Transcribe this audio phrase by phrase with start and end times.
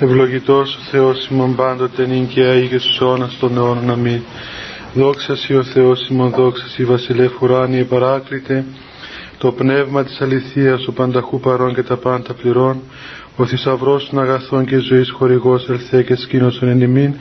[0.00, 3.90] Ευλογητός ο Θεός ημών πάντοτε νυν και αίγε στους αιώνας των αιώνων.
[3.90, 4.20] Αμήν.
[4.94, 8.64] Δόξα Σοι ο Θεός ημών, δόξα Σοι βασιλεύ ουράνιε παράκλητε,
[9.38, 12.80] το πνεύμα της αληθείας, ο πανταχού παρών και τα πάντα πληρών,
[13.36, 17.14] ο θησαυρός των αγαθών και ζωής χορηγός ελθέ και σκήνωσον εν ημίν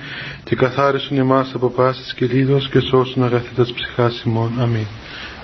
[0.43, 4.51] και καθάρισον εμάς από πάσης και λίδος και σώσον αγαθήτας ψυχάς ημών.
[4.59, 4.85] Αμήν.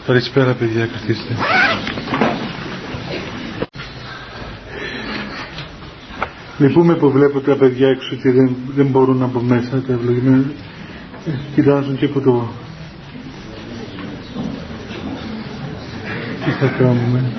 [0.06, 1.36] Καλησπέρα παιδιά, καθίστε.
[6.64, 10.44] Λυπούμε που βλέπω τα παιδιά έξω και δεν, δεν μπορούν από μέσα τα ευλογημένα.
[11.26, 12.48] Ε, κοιτάζουν και από το...
[16.46, 17.32] Τι θα κάνουμε;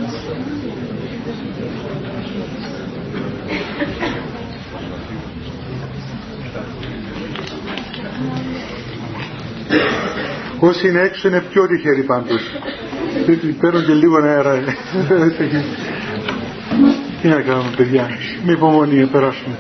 [10.58, 12.40] Όσοι είναι έξω είναι πιο τυχεροί πάντως.
[13.60, 14.62] Παίρνουν και λίγο αέρα.
[17.24, 18.08] Τι να κάνουμε παιδιά,
[18.44, 19.58] με υπομονή να περάσουμε.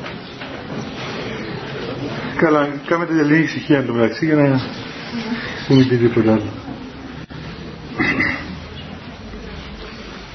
[2.36, 4.60] Καλά, κάνετε λίγη ησυχία εν τω μεταξύ για να
[5.68, 6.52] πούμε και τίποτα άλλο.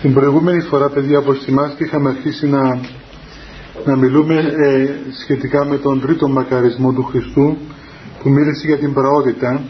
[0.01, 2.79] Την προηγούμενη φορά παιδιά όπως θυμάστε είχαμε αρχίσει να,
[3.85, 4.89] να μιλούμε ε,
[5.21, 7.57] σχετικά με τον τρίτο μακαρισμό του Χριστού
[8.23, 9.61] που μίλησε για την πραότητα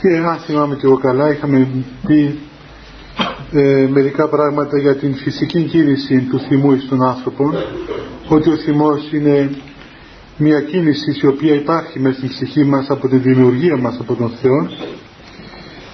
[0.00, 1.68] και αν θυμάμαι και εγώ καλά είχαμε
[2.06, 2.38] πει
[3.56, 7.52] ε, μερικά πράγματα για την φυσική κίνηση του θυμού στον άνθρωπο
[8.28, 9.50] ότι ο θυμός είναι
[10.36, 14.30] μια κίνηση η οποία υπάρχει μέσα στην ψυχή μας από τη δημιουργία μας από τον
[14.42, 14.68] Θεό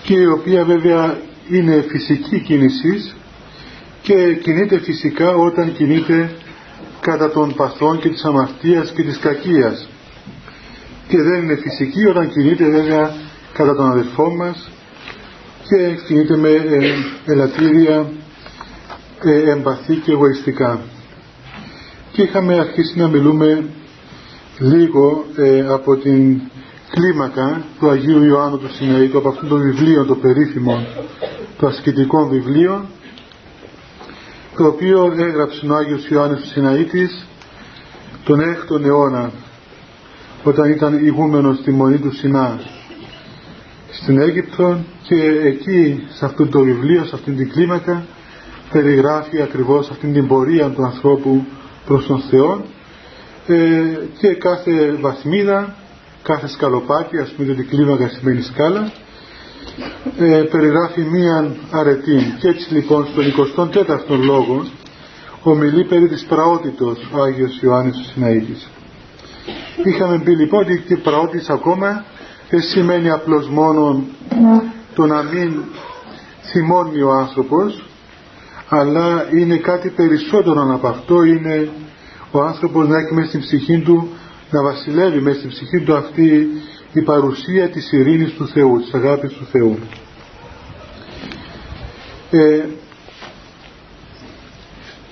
[0.02, 3.12] και η οποία βέβαια είναι φυσική κίνηση
[4.02, 6.30] και κινείται φυσικά όταν κινείται
[7.00, 9.88] κατά των παθών και της αμαρτίας και της κακίας.
[11.08, 13.14] Και δεν είναι φυσική όταν κινείται βέβαια
[13.52, 14.70] κατά τον αδελφό μας
[15.70, 18.10] και κινείται με ε, ελαττήρια
[19.24, 20.80] ε, εμπαθή και εγωιστικά.
[22.12, 23.64] Και είχαμε αρχίσει να μιλούμε
[24.58, 26.40] λίγο ε, από την
[26.90, 30.86] κλίμακα του Αγίου Ιωάννου του Σιναήτου από αυτόν τον βιβλίο το περίφημο
[31.58, 32.86] το ασκητικό βιβλίο
[34.56, 37.26] το οποίο έγραψε ο Άγιος Ιωάννης του Σιναήτης
[38.24, 39.32] τον 6ο αιώνα
[40.44, 42.60] όταν ήταν ηγούμενος στη Μονή του Σινά
[43.90, 48.04] στην Αίγυπτο και εκεί σε αυτό το βιβλίο, σε αυτήν την κλίμακα
[48.72, 51.44] περιγράφει ακριβώς αυτήν την πορεία του ανθρώπου
[51.86, 52.64] προς τον Θεό
[53.46, 53.56] ε,
[54.18, 55.74] και κάθε βαθμίδα,
[56.22, 58.92] κάθε σκαλοπάτι, ας πούμε ότι κλίμακα σημαίνει σκάλα
[60.18, 63.24] ε, περιγράφει μία αρετή και έτσι λοιπόν στον
[63.56, 64.66] 24ο λόγο
[65.42, 68.68] ομιλεί περί της πραότητος ο Άγιος Ιωάννης ο Συναήτης.
[69.84, 72.04] Είχαμε πει λοιπόν ότι η πραότης ακόμα
[72.50, 74.04] δεν σημαίνει απλώς μόνο
[74.94, 75.62] το να μην
[76.42, 77.84] θυμώνει ο άνθρωπος
[78.68, 81.22] αλλά είναι κάτι περισσότερο από αυτό.
[81.22, 81.70] Είναι
[82.30, 84.08] ο άνθρωπος να έχει μέσα στην ψυχή του
[84.50, 86.48] να βασιλεύει μέσα στην ψυχή του αυτή
[86.92, 89.78] η παρουσία της ειρήνης του Θεού της αγάπης του Θεού.
[92.30, 92.64] Ε,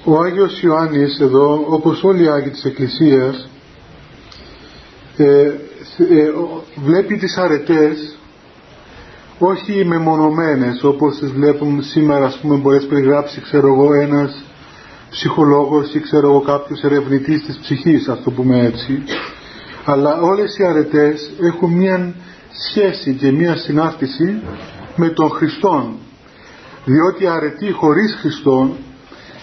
[0.05, 3.49] ο Άγιος Ιωάννης εδώ όπως όλοι οι Άγιοι της Εκκλησίας
[5.17, 5.53] ε, ε,
[6.85, 8.19] βλέπει τις αρετές
[9.39, 14.43] όχι μεμονωμένες όπως τις βλέπουμε σήμερα ας πούμε μπορείς περιγράψει ξέρω εγώ ένας
[15.11, 19.03] ψυχολόγος ή ξέρω εγώ κάποιος ερευνητής της ψυχής ας το πούμε έτσι.
[19.85, 22.15] Αλλά όλες οι αρετές έχουν μια
[22.69, 24.43] σχέση και μια συνάρτηση
[24.97, 25.97] με τον Χριστόν.
[26.85, 28.77] Διότι αρετή χωρίς Χριστόν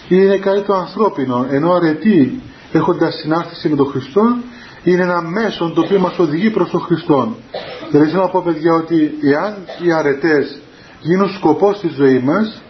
[0.08, 2.40] είναι κάτι το ανθρώπινο ενώ αρετή
[2.72, 4.36] έχοντας συνάρτηση με τον Χριστό
[4.90, 7.36] είναι ένα μέσο το οποίο μας οδηγεί προς τον Χριστό.
[7.90, 10.60] Δηλαδή θέλω να πω παιδιά ότι εάν οι αρετές
[11.00, 12.62] γίνουν σκοπός στη ζωή μας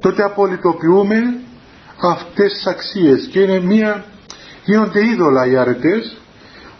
[0.00, 1.40] τότε απολυτοποιούμε
[2.02, 4.04] αυτές τις αξίες και είναι μία,
[4.64, 6.16] γίνονται είδωλα οι αρετές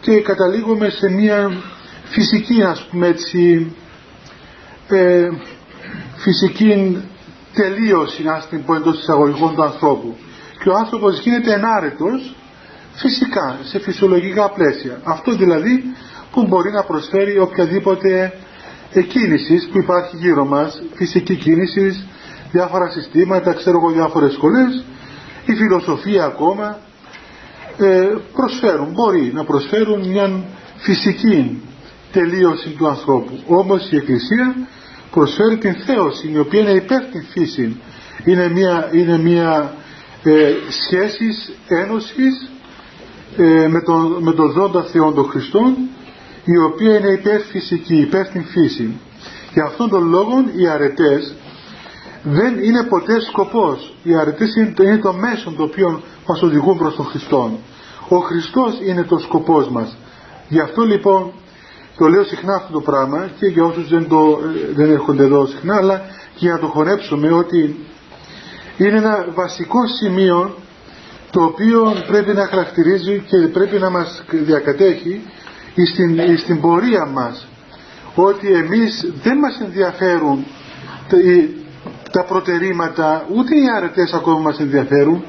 [0.00, 1.50] και καταλήγουμε σε μία
[2.04, 3.72] φυσική ας πούμε έτσι
[4.88, 5.28] ε,
[6.16, 7.02] φυσική
[7.54, 10.16] τελείωση να την πω εντός εισαγωγικών του ανθρώπου
[10.62, 12.34] και ο άνθρωπος γίνεται ενάρετος
[13.00, 15.00] φυσικά, σε φυσιολογικά πλαίσια.
[15.04, 15.84] Αυτό δηλαδή
[16.32, 18.32] που μπορεί να προσφέρει οποιαδήποτε
[19.08, 22.04] κίνηση που υπάρχει γύρω μας, φυσική κίνησης,
[22.52, 24.84] διάφορα συστήματα, ξέρω εγώ διάφορες σχολές,
[25.46, 26.78] η φιλοσοφία ακόμα,
[27.78, 30.44] ε, προσφέρουν, μπορεί να προσφέρουν μια
[30.76, 31.62] φυσική
[32.12, 33.42] τελείωση του ανθρώπου.
[33.46, 34.54] Όμως η Εκκλησία
[35.10, 37.80] προσφέρει την θέωση, η οποία είναι υπέρ την φύση.
[38.24, 39.74] Είναι μια, είναι μια
[40.22, 42.50] ε, σχέσης ένωσης
[43.36, 45.76] ε, με, τον, με τον ζώντα Θεό των Χριστών
[46.44, 49.00] η οποία είναι υπέρ φυσική, υπέρ την φύση.
[49.52, 51.34] Για αυτόν τον λόγο οι αρετές
[52.22, 53.94] δεν είναι ποτέ σκοπός.
[54.02, 57.58] Οι αρετές είναι, είναι το μέσο το οποίο μας οδηγούν προς τον Χριστό.
[58.08, 59.96] ο Χριστός είναι το σκοπός μας
[60.50, 61.32] γι' αυτό λοιπόν
[61.96, 64.38] το λέω συχνά αυτό το πράγμα και για όσους δεν, το,
[64.74, 65.98] δεν έρχονται εδώ συχνά αλλά
[66.34, 67.86] και για να το χωνέψουμε ότι
[68.76, 70.54] είναι ένα βασικό σημείο
[71.30, 75.20] το οποίο πρέπει να χαρακτηρίζει και πρέπει να μας διακατέχει
[75.92, 77.46] στην, στην πορεία μας
[78.14, 80.46] ότι εμείς δεν μας ενδιαφέρουν
[82.12, 85.24] τα προτερήματα ούτε οι αρετές ακόμα μας ενδιαφέρουν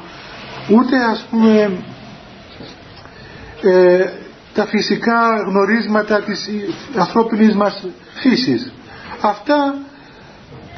[0.70, 1.84] ούτε ας πούμε
[3.62, 4.10] ε,
[4.54, 6.50] τα φυσικά γνωρίσματα της
[6.98, 8.74] ανθρώπινης μας φύσης.
[9.22, 9.76] Αυτά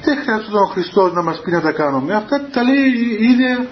[0.04, 2.14] δεν χρειάζεται ο Χριστός να μας πει να τα κάνουμε.
[2.14, 3.68] Αυτά τα λέει είναι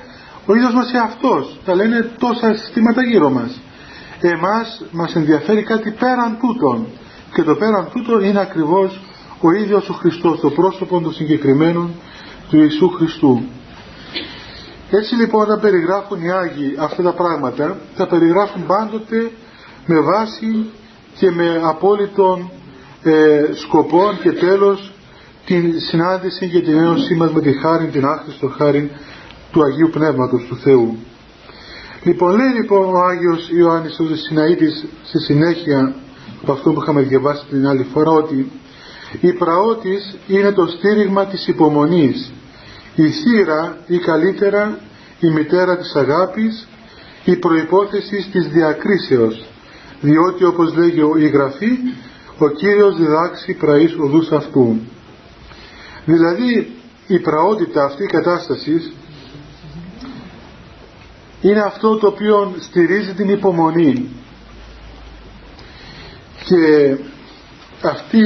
[0.46, 1.60] ο ίδιος μας εαυτός.
[1.66, 3.62] Τα λένε τόσα συστήματα γύρω μας.
[4.22, 6.88] Εμάς μας ενδιαφέρει κάτι πέραν τούτων.
[7.34, 9.02] Και το πέραν τούτων είναι ακριβώς
[9.42, 11.90] ο ίδιος ο Χριστός το πρόσωπο των συγκεκριμένων
[12.50, 13.42] του Ιησού Χριστού.
[14.92, 19.32] Έτσι λοιπόν όταν περιγράφουν οι Άγιοι αυτά τα πράγματα τα περιγράφουν πάντοτε
[19.86, 20.70] με βάση
[21.18, 22.52] και με απόλυτον
[23.04, 24.92] ε, σκοπό και τέλος
[25.46, 28.92] την συνάντηση και την ένωσή μας με τη χάρη, την άχρηστο χάρη
[29.52, 30.98] του Αγίου Πνεύματος του Θεού.
[32.04, 35.96] Λοιπόν, λέει λοιπόν ο Άγιος Ιωάννης ο Σιναήτης στη συνέχεια
[36.42, 38.52] από αυτό που είχαμε διαβάσει την άλλη φορά ότι
[39.20, 42.32] η πραότης είναι το στήριγμα της υπομονής.
[42.96, 44.80] Η θύρα ή καλύτερα
[45.20, 46.68] η μητέρα της αγάπης
[47.26, 49.46] η προϋπόθεση της διακρίσεως.
[50.02, 51.78] Διότι όπως λέγει η Γραφή
[52.38, 54.80] ο Κύριος διδάξει πραείς οδούς αυτού
[56.06, 56.72] δηλαδή
[57.08, 58.92] η πραότητα αυτή η κατάστασης
[61.42, 64.10] είναι αυτό το οποίο στηρίζει την υπομονή.
[66.46, 66.98] Και
[67.82, 68.20] αυτή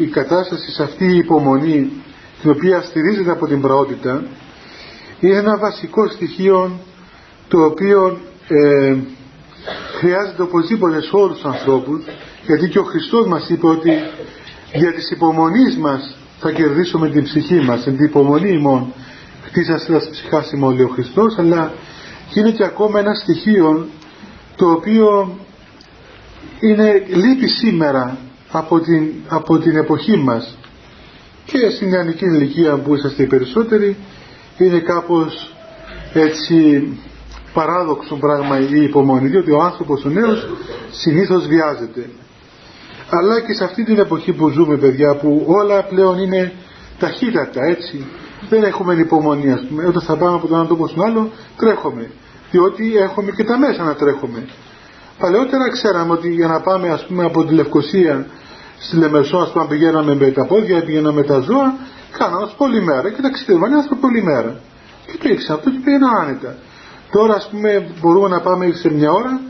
[0.00, 1.90] η κατάσταση, αυτή η υπομονή
[2.40, 4.24] την οποία στηρίζεται από την πραότητα
[5.20, 6.78] είναι ένα βασικό στοιχείο
[7.48, 8.18] το οποίο
[8.48, 8.96] ε,
[9.98, 12.04] χρειάζεται οπωσδήποτε σε όλους τους ανθρώπους
[12.46, 13.90] γιατί και ο Χριστός μας είπε ότι
[14.72, 17.82] για τις υπομονής μας θα κερδίσουμε την ψυχή μας.
[17.82, 18.92] Την υπομονή ημών
[19.46, 21.72] χτίσασε τα ψυχάς ημών λέει ο Χριστός αλλά
[22.34, 23.86] είναι και ακόμα ένα στοιχείο
[24.56, 25.38] το οποίο
[26.60, 28.18] είναι λείπει σήμερα
[28.50, 30.58] από την, από την εποχή μας.
[31.44, 33.96] Και στην νεανική ηλικία που είσαστε οι περισσότεροι
[34.58, 35.54] είναι κάπως
[36.12, 36.86] έτσι
[37.52, 40.48] παράδοξο πράγμα η υπομονή διότι ο άνθρωπος ο νέος
[40.90, 42.10] συνήθως βιάζεται.
[43.10, 46.52] Αλλά και σε αυτή την εποχή που ζούμε παιδιά που όλα πλέον είναι
[46.98, 48.06] ταχύτατα έτσι
[48.48, 49.86] δεν έχουμε υπομονή ας πούμε.
[49.86, 52.10] Όταν θα πάμε από τον ένα τόπο στον άλλο τρέχουμε
[52.50, 54.48] διότι έχουμε και τα μέσα να τρέχουμε.
[55.18, 58.26] Παλαιότερα ξέραμε ότι για να πάμε ας πούμε από τη Λευκοσία
[58.78, 61.74] στη Λεμεσό ας πούμε πηγαίναμε με τα πόδια πηγαίναμε με τα ζώα
[62.18, 64.60] κάναμε πολλή μέρα και ταξιδεύανε άνθρωποι πολλή μέρα
[65.06, 66.56] και το ήξερα αυτό και πήγαινα άνετα.
[67.10, 69.40] Τώρα ας πούμε μπορούμε να πάμε σε μια ώρα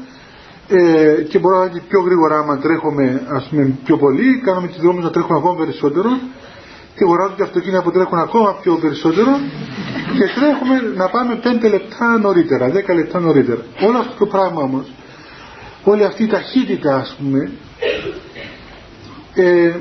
[0.68, 5.04] ε, και μπορούμε να πιο γρήγορα άμα τρέχουμε ας πούμε πιο πολύ κάνουμε τις δρόμους
[5.04, 6.10] να τρέχουμε ακόμα περισσότερο
[6.98, 9.32] και αγοράζουν και αυτοκίνητα που τρέχουν ακόμα πιο περισσότερο
[10.16, 13.62] και τρέχουμε να πάμε 5 λεπτά νωρίτερα, 10 λεπτά νωρίτερα.
[13.86, 14.92] Όλο αυτό το πράγμα όμως,
[15.84, 17.50] όλη αυτή η ταχύτητα ας πούμε,
[19.34, 19.74] ε,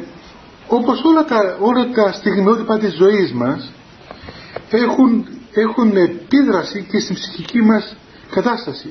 [0.67, 3.71] όπως όλα τα, όλα τα στιγμιότυπα της ζωής μας
[4.69, 7.95] έχουν, έχουν επίδραση και στην ψυχική μας
[8.31, 8.89] κατάσταση.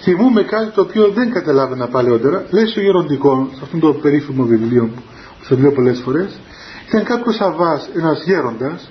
[0.00, 4.90] Θυμούμε κάτι το οποίο δεν καταλάβαινα παλαιότερα, λέει στο γεροντικός, σε αυτό το περίφημο βιβλίο
[5.38, 6.38] που σας λέω πολλές φορές,
[6.88, 8.90] ήταν κάποιος αβάς, ένας γέροντας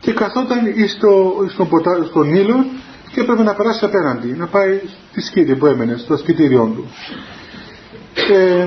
[0.00, 0.58] και καθόταν
[0.88, 2.66] στο, στο ποτα, στον ήλιο
[3.12, 4.80] και έπρεπε να περάσει απέναντι, να πάει
[5.10, 6.90] στη σκήτη που έμενε, στο σκητήριό του.
[8.32, 8.64] Ε,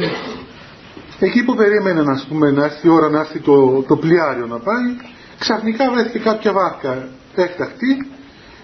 [1.19, 4.59] εκεί που περίμενε να, πούμε, να έρθει η ώρα να έρθει το, το πλοιάριο να
[4.59, 4.97] πάει,
[5.39, 8.09] ξαφνικά βρέθηκε κάποια βάρκα έκτακτη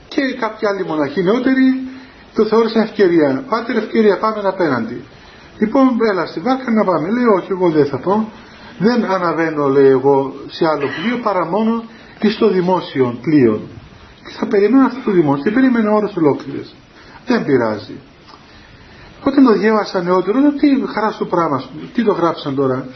[0.08, 1.88] και κάποια άλλη μοναχή νεότερη
[2.36, 3.44] το θεώρησαν ευκαιρία.
[3.50, 5.04] Πάτε ευκαιρία, πάμε απέναντι.
[5.60, 7.10] Λοιπόν, έλα στη βάρκα να πάμε.
[7.10, 8.32] Λέει, όχι, εγώ δεν θα πω.
[8.78, 11.84] Δεν αναβαίνω, λέει εγώ, σε άλλο πλοίο παρά μόνο
[12.20, 13.62] και στο δημόσιο πλοίο.
[14.26, 15.44] Και θα περιμένω αυτό το δημόσιο.
[15.44, 16.76] Και περίμενε ώρες ολόκληρες.
[17.26, 17.98] Δεν πειράζει.
[19.24, 21.64] Όταν το διέβασα νεότερο, λέω τι χαρά στο πράγμα,
[21.94, 22.88] τι το γράψαν τώρα.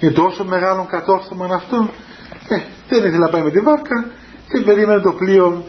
[0.00, 1.90] Είναι τόσο μεγάλο κατόρθωμα αυτό.
[2.48, 2.56] Ε,
[2.88, 4.06] δεν ήθελα να πάει με τη βάρκα
[4.48, 5.64] και περίμενε το πλοίο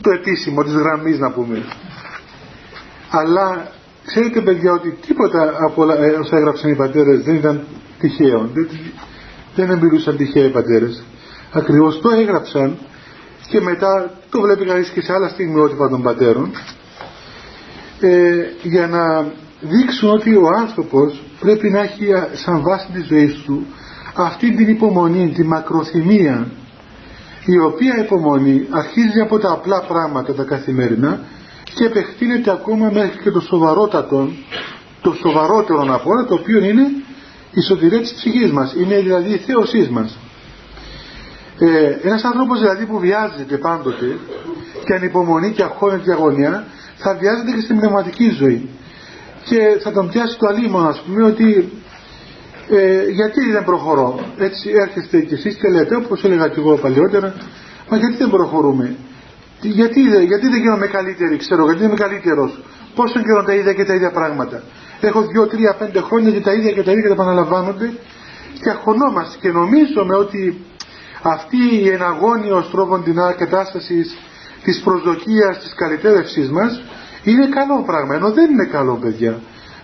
[0.00, 1.64] το επίσημο της γραμμής να πούμε.
[3.10, 3.68] Αλλά
[4.04, 7.66] ξέρετε παιδιά ότι τίποτα από όλα ε, όσα έγραψαν οι πατέρες δεν ήταν
[7.98, 8.50] τυχαίο.
[8.52, 8.68] Δεν,
[9.66, 11.02] δεν μιλούσαν τυχαία οι πατέρες.
[11.52, 12.78] Ακριβώς το έγραψαν
[13.48, 16.50] και μετά το βλέπει κανείς και σε άλλα στιγμιότυπα των πατέρων
[18.00, 19.26] ε, για να
[19.60, 23.66] δείξουν ότι ο άνθρωπος πρέπει να έχει σαν βάση της ζωής του
[24.14, 26.46] αυτή την υπομονή, τη μακροθυμία
[27.44, 31.20] η οποία υπομονή αρχίζει από τα απλά πράγματα τα καθημερινά
[31.74, 34.28] και επεκτείνεται ακόμα μέχρι και το σοβαρότατο,
[35.00, 36.82] το σοβαρότερο από όλα, το οποίο είναι
[37.58, 40.18] η σωτηρία της ψυχής μας, είναι δηλαδή η θέωσής μας.
[41.58, 44.18] Ε, ένας άνθρωπος δηλαδή που βιάζεται πάντοτε
[44.84, 48.68] και ανυπομονεί και αγχώνεται και αγωνία, θα βιάζεται και στην πνευματική ζωή.
[49.44, 51.72] Και θα τον πιάσει το αλίμονο, ας πούμε, ότι
[52.70, 54.20] ε, γιατί δεν προχωρώ.
[54.38, 57.34] Έτσι έρχεστε κι εσείς και λέτε, όπως έλεγα και εγώ παλιότερα,
[57.90, 58.96] μα γιατί δεν προχωρούμε;
[59.60, 62.60] Γιατί, γιατί δεν γίνομαι καλύτερη, ξέρω, γιατί είμαι καλύτερος;
[62.94, 64.62] Πόσο καιρό τα ίδια και τα ίδια πράγματα;
[65.00, 67.92] Έχω δύο, τρία, πέντε χρόνια και τα ίδια και τα ίδια και τα επαναλαμβάνονται
[68.62, 70.64] και αγχωνόμαστε και νομίζουμε ότι
[71.22, 74.16] αυτή η εναγώνιος τρόπον την κατάστασης
[74.62, 76.82] της προσδοκίας της καλυτέρευσής μας
[77.24, 79.40] είναι καλό πράγμα, ενώ δεν είναι καλό παιδιά.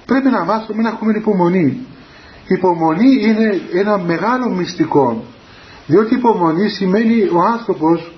[0.06, 1.87] Πρέπει να μάθουμε να έχουμε υπομονή.
[2.47, 5.25] Υπομονή είναι ένα μεγάλο μυστικό,
[5.87, 8.12] διότι υπομονή σημαίνει ο άνθρωπος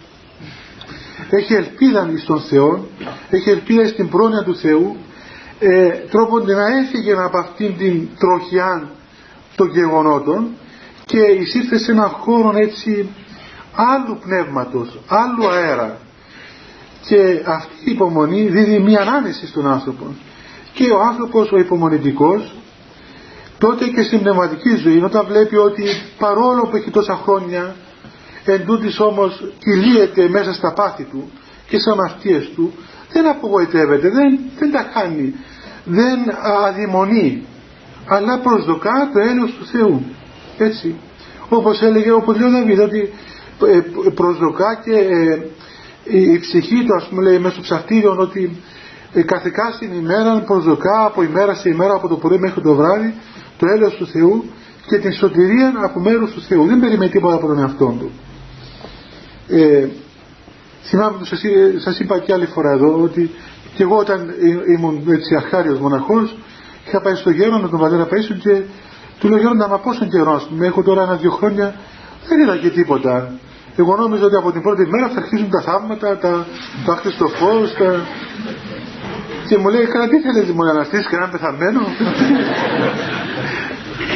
[1.30, 2.86] έχει ελπίδα στον Θεό,
[3.30, 4.96] έχει ελπίδα στην πρόνοια του Θεού,
[5.58, 8.90] ε, τρόπον να έφυγε από αυτήν την τροχιά
[9.56, 10.48] των γεγονότων
[11.04, 13.08] και εισήρθε σε έναν χώρο έτσι
[13.74, 15.98] άλλου πνεύματος, άλλου αέρα.
[17.00, 20.06] Και αυτή η υπομονή δίδει μια άνεση στον άνθρωπο.
[20.72, 22.54] Και ο άνθρωπος ο υπομονητικός
[23.58, 25.84] τότε και στην πνευματική ζωή όταν βλέπει ότι
[26.18, 27.76] παρόλο που έχει τόσα χρόνια
[28.44, 31.30] εν τούτης όμως κυλίεται μέσα στα πάθη του
[31.68, 32.72] και στις αμαρτίες του
[33.12, 35.34] δεν απογοητεύεται, δεν, δεν τα κάνει
[35.84, 36.18] δεν
[36.66, 37.46] αδειμονεί
[38.06, 40.02] αλλά προσδοκά το έλεος του Θεού.
[40.58, 40.94] Έτσι
[41.48, 43.12] όπως έλεγε όπως λέει ο Δαβίδ ότι
[43.66, 43.80] ε,
[44.14, 45.38] προσδοκά και ε,
[46.18, 48.56] η ψυχή του ας πούμε λέει μέσω ψαυτήριων ότι
[49.12, 53.14] ε, καθηκά στην ημέρα προσδοκά από ημέρα σε ημέρα από το πρωί μέχρι το βράδυ
[53.58, 54.44] το έλεος του Θεού
[54.86, 56.66] και την σωτηρία από μέρους του Θεού.
[56.66, 58.10] Δεν περιμένει τίποτα από τον εαυτό του.
[59.48, 59.86] Ε,
[60.88, 61.40] θυμάμαι που σας,
[61.76, 63.30] σας είπα και άλλη φορά εδώ ότι
[63.74, 64.34] και εγώ όταν
[64.76, 66.36] ήμουν έτσι αρχάριος μοναχός
[66.86, 68.62] είχα πάει στο γέροντα τον πατέρα Παΐσου και
[69.18, 71.74] του λέω γέροντα μα πόσο καιρό ας πούμε έχω τώρα ένα-δυο χρόνια
[72.28, 73.32] δεν είδα και τίποτα
[73.76, 76.46] εγώ νόμιζα ότι από την πρώτη μέρα θα αρχίσουν τα θαύματα, τα,
[77.02, 78.06] το στο φως, τα...
[79.48, 81.80] και μου λέει, καλά τι θέλεις μου να αναστήσεις κανέναν πεθαμένο;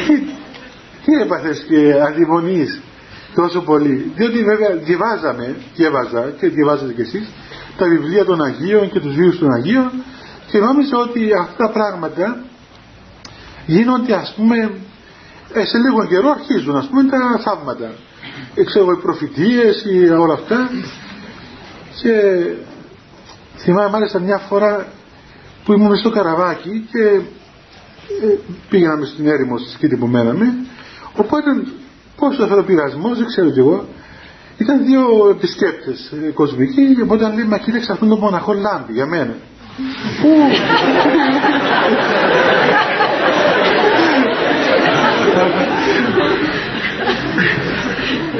[0.07, 0.15] τι,
[1.05, 2.81] τι έπαθες και αδειμονείς
[3.35, 4.11] τόσο πολύ.
[4.15, 7.27] Διότι βέβαια διαβάζαμε, διαβάζα και διαβάζετε κι εσείς,
[7.77, 9.91] τα βιβλία των Αγίων και τους βίους των Αγίων
[10.47, 12.43] και νόμιζα ότι αυτά τα πράγματα
[13.65, 14.71] γίνονται ας πούμε
[15.53, 17.91] ε, σε λίγο καιρό αρχίζουν ας πούμε τα θαύματα.
[18.65, 20.69] Ξέρω οι προφητείες ή όλα αυτά.
[22.01, 22.13] Και
[23.57, 24.87] θυμάμαι μάλιστα μια φορά
[25.63, 27.03] που ήμουν στο Καραβάκι και
[28.23, 28.37] ε,
[28.69, 30.53] πήγαμε στην έρημο στη σκήτη που μέναμε.
[31.15, 31.49] Οπότε
[32.21, 33.77] πόσο αυτό ο πειρασμός δεν ξέρω κι εγώ
[34.57, 39.05] ήταν δύο επισκέπτες ε, κοσμικοί και οπότε λέει μα κοίταξε αυτόν τον μοναχό λάμπη για
[39.05, 39.35] μένα
[40.21, 40.29] Πού;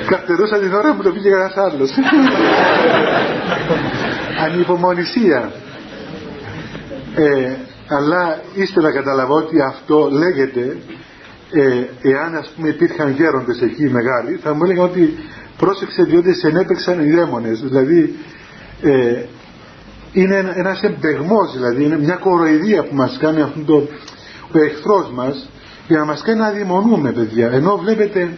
[0.05, 1.91] Καρτερούσα την ώρα που το πήγε ένας άλλος.
[4.45, 5.51] Ανυπομονησία.
[7.15, 7.55] Ε,
[7.87, 10.77] αλλά είστε να καταλαβώ ότι αυτό λέγεται
[11.53, 15.13] ε, εάν ας πούμε υπήρχαν γέροντες εκεί μεγάλοι θα μου έλεγαν ότι
[15.57, 17.59] πρόσεξε διότι σε ενέπαιξαν οι δαίμονες.
[17.61, 18.15] Δηλαδή
[18.81, 19.23] ε,
[20.11, 23.87] είναι ένας εμπεγμός δηλαδή είναι μια κοροϊδία που μας κάνει αυτό το
[24.53, 25.49] ο εχθρός μας
[25.87, 27.51] για να μας κάνει να αδειμονούμε παιδιά.
[27.51, 28.37] Ενώ βλέπετε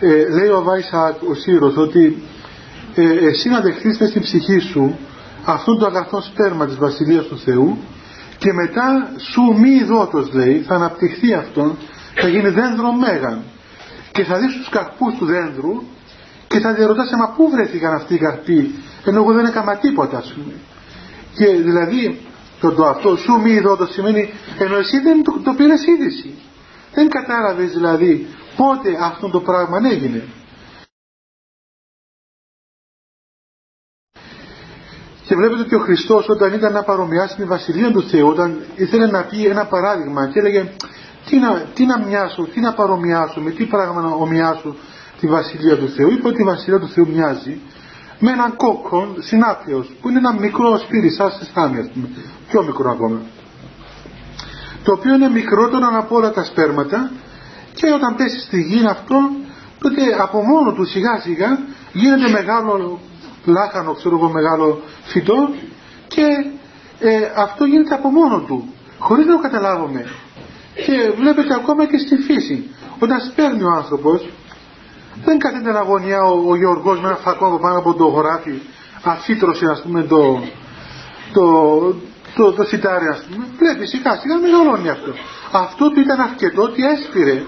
[0.00, 2.22] ε, λέει ο Βάισακ ο Σύρος ότι
[2.94, 4.98] ε, εσύ να δεχτείς στην ψυχή σου
[5.44, 7.78] αυτόν το αγαθό σπέρμα της Βασιλείας του Θεού
[8.44, 11.78] και μετά σου μη δότος λέει θα αναπτυχθεί αυτόν
[12.14, 13.42] θα γίνει δένδρο μέγαν
[14.12, 15.82] και θα δεις τους καρπούς του δένδρου
[16.46, 18.74] και θα διαρωτάσαι μα πού βρέθηκαν αυτοί οι καρποί
[19.04, 20.54] ενώ εγώ δεν έκανα τίποτα ας πούμε.
[21.34, 22.20] Και δηλαδή
[22.60, 26.34] το, το αυτό σου μη δότος σημαίνει ενώ εσύ δεν το, το πήρες είδηση
[26.94, 30.22] δεν κατάλαβες δηλαδή πότε αυτό το πράγμα έγινε.
[35.26, 39.06] Και βλέπετε ότι ο Χριστός όταν ήταν να παρομοιάσει την Βασιλεία του Θεού, όταν ήθελε
[39.06, 40.70] να πει ένα παράδειγμα και έλεγε
[41.28, 44.76] τι να, τι να μοιάσω, τι να παρομοιάσω, με τι πράγμα να ομοιάσω
[45.20, 46.10] τη Βασιλεία του Θεού.
[46.10, 47.60] Είπε ότι η Βασιλεία του Θεού μοιάζει
[48.18, 51.90] με έναν κόκκον συνάπιος που είναι ένα μικρό σπίτι σαν στη στάμια,
[52.48, 53.20] πιο μικρό ακόμα.
[54.84, 57.10] Το οποίο είναι μικρότερο από όλα τα σπέρματα
[57.74, 59.16] και όταν πέσει στη γη αυτό
[59.78, 61.58] τότε από μόνο του σιγά σιγά
[61.92, 63.00] γίνεται μεγάλο
[63.44, 65.50] λάχανο ξέρω εγώ μεγάλο φυτό
[66.08, 66.26] και
[66.98, 70.06] ε, αυτό γίνεται από μόνο του χωρίς να το καταλάβουμε.
[70.74, 74.28] Και βλέπετε ακόμα και στη φύση όταν σπέρνει ο άνθρωπος
[75.24, 78.60] δεν κάθεται να αγωνιά ο, ο Γιώργος με ένα φακό από πάνω από το χωράφι
[79.02, 80.42] αφήτρωσε ας πούμε το,
[81.32, 81.44] το,
[82.34, 83.46] το, το σιτάρι ας πούμε.
[83.58, 85.12] Βλέπει σιγά σιγά μεγαλώνει αυτό.
[85.52, 87.42] Αυτό του ήταν αρκετό ότι έσπηρε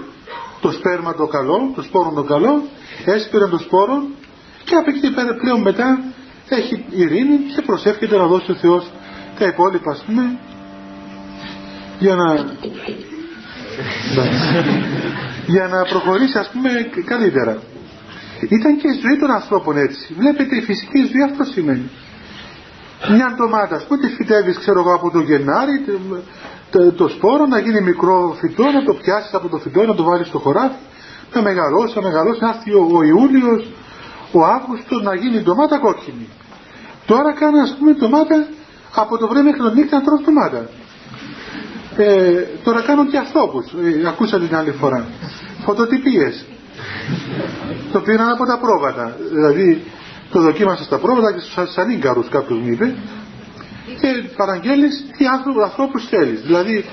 [0.61, 2.63] το σπέρμα το καλό το σπόρο το καλό
[3.05, 4.03] έσπηρε το σπόρο
[4.67, 5.87] και από εκεί πέρα πλέον μετά
[6.49, 8.91] έχει ειρήνη και προσεύχεται να δώσει ο Θεός
[9.39, 10.37] τα υπόλοιπα ας πούμε
[11.99, 12.27] για να
[15.53, 16.69] για να προχωρήσει ας πούμε
[17.05, 17.57] καλύτερα.
[18.49, 20.13] Ήταν και η ζωή των ανθρώπων έτσι.
[20.17, 21.89] Βλέπετε η φυσική ζωή αυτό σημαίνει.
[23.09, 25.85] Μια ντομάτα που τη φυτεύεις ξέρω εγώ από το Γενάρη
[26.71, 30.03] το, το, σπόρο να γίνει μικρό φυτό να το πιάσεις από το φυτό να το
[30.03, 30.75] βάλεις στο χωράφι.
[31.33, 33.71] Να μεγαλώσει, να μεγαλώσει να έρθει ο, ο Ιούλιος
[34.31, 36.27] ο Αύγουστος να γίνει ντομάτα κόκκινη.
[37.05, 38.47] Τώρα κάνει ας πούμε ντομάτα
[38.95, 40.69] από το βρέ μέχρι τον νύχτα να τρώω ντομάτα.
[41.97, 45.05] Ε, τώρα κάνουν και ανθρώπους ε, ακούσατε την άλλη φορά.
[45.65, 46.45] Φωτοτυπίες.
[47.91, 49.17] Το πήραν από τα πρόβατα.
[49.31, 49.83] Δηλαδή
[50.31, 52.95] το δοκίμασα στα πρόβατα και στους ανήγκαρους κάποιος μου είπε.
[53.99, 56.41] Και παραγγέλνεις τι άνθρωπους, ανθρώπους θέλεις.
[56.41, 56.85] Δηλαδή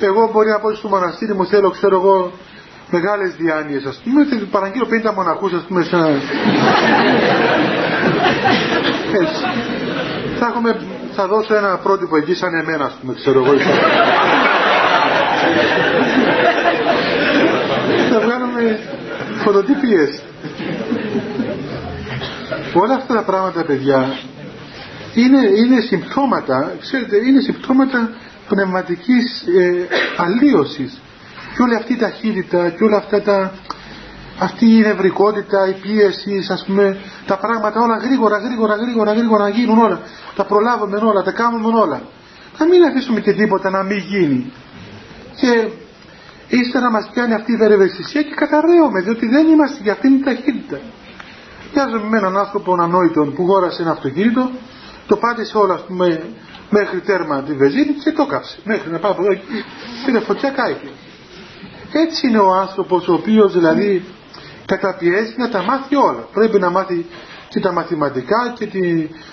[0.00, 2.32] εγώ μπορεί να πω στο μοναστήρι μου θέλω ξέρω εγώ
[2.90, 6.20] μεγάλες διάνοιες ας πούμε και παραγγείλω 50 μοναχούς ας πούμε σαν...
[9.22, 9.42] έτσι.
[10.38, 10.80] Θα, έχουμε,
[11.14, 13.52] θα δώσω ένα πρότυπο εκεί σαν εμένα ας πούμε ξέρω εγώ
[18.10, 18.78] θα βγάλουμε
[19.44, 20.22] φωτοτυπίες.
[22.74, 24.18] Όλα αυτά τα πράγματα παιδιά
[25.14, 28.10] είναι, είναι συμπτώματα ξέρετε είναι συμπτώματα
[28.48, 31.00] πνευματικής ε, αλλίωσης
[31.56, 33.52] και όλη αυτή η ταχύτητα και όλα αυτά τα
[34.38, 39.48] αυτή η νευρικότητα, η πίεση, ας πούμε, τα πράγματα όλα γρήγορα, γρήγορα, γρήγορα, γρήγορα να
[39.48, 40.00] γίνουν όλα.
[40.36, 42.02] Τα προλάβουμε όλα, τα κάνουμε όλα.
[42.58, 44.52] Να μην αφήσουμε και τίποτα να μην γίνει.
[45.40, 45.68] Και
[46.48, 50.78] ύστερα μας πιάνει αυτή η βερευαισθησία και καταραίουμε, διότι δεν είμαστε για αυτήν την ταχύτητα.
[51.74, 54.50] Μοιάζομαι με έναν άνθρωπο ανόητο που γόρασε ένα αυτοκίνητο,
[55.06, 56.22] το πάτησε όλα, ας πούμε,
[56.70, 58.58] μέχρι τέρμα τη βεζίνη και το κάψε.
[58.64, 59.40] Μέχρι να πάει από εδώ και
[60.06, 60.88] πήρε φωτιά κάηκε.
[62.04, 64.04] Έτσι είναι ο άνθρωπος ο οποίος δηλαδή
[64.66, 66.28] καταπιέζει να τα μάθει όλα.
[66.32, 67.06] Πρέπει να μάθει
[67.48, 68.66] και τα μαθηματικά και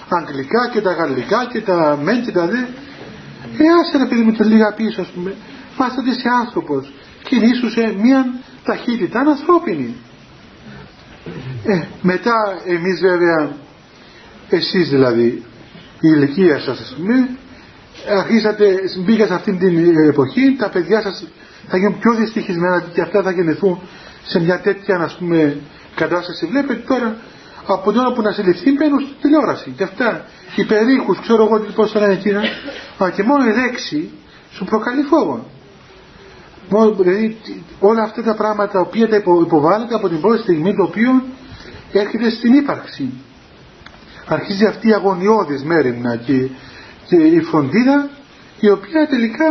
[0.10, 2.60] τα αγγλικά και τα γαλλικά και τα μεν και τα δε.
[3.58, 5.36] Ε, άσε ρε παιδί με το λίγα πίσω ας πούμε.
[5.78, 6.93] Μάστε ότι είσαι άνθρωπος.
[7.23, 8.26] Κινήσου σε μια
[8.63, 9.95] ταχύτητα ανθρώπινη.
[11.65, 13.56] Ε, μετά εμείς βέβαια,
[14.49, 15.43] εσείς δηλαδή,
[15.99, 17.30] η ηλικία σας ας πούμε,
[18.17, 21.23] αρχίσατε, μπήκα σε αυτήν την εποχή, τα παιδιά σας
[21.67, 23.80] θα γίνουν πιο δυστυχισμένα και αυτά θα γεννηθούν
[24.26, 25.58] σε μια τέτοια ας πούμε
[25.95, 26.45] κατάσταση.
[26.45, 27.17] Βλέπετε τώρα
[27.67, 31.60] από την ώρα που να συλληφθεί μπαίνουν στην τηλεόραση και αυτά οι περίχους ξέρω εγώ
[31.76, 32.41] πώς θα λένε εκείνα
[32.97, 34.12] αλλά και μόνο η λέξη
[34.52, 35.45] σου προκαλεί φόβο.
[36.97, 37.38] Δηλαδή
[37.80, 41.23] όλα αυτά τα πράγματα τα οποία τα υποβάλλεται από την πρώτη στιγμή το οποίο
[41.91, 43.13] έρχεται στην ύπαρξη.
[44.28, 46.47] Αρχίζει αυτή η αγωνιώδης μέρημνα και,
[47.08, 48.10] και η φροντίδα
[48.60, 49.45] η οποία τελικά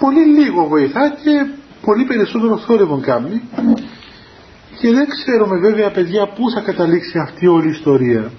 [0.00, 1.46] πολύ λίγο βοηθά και
[1.84, 3.42] πολύ περισσότερο θόρυβο κάνει
[4.80, 8.30] και δεν ξέρουμε βέβαια παιδιά πού θα καταλήξει αυτή όλη η ιστορία.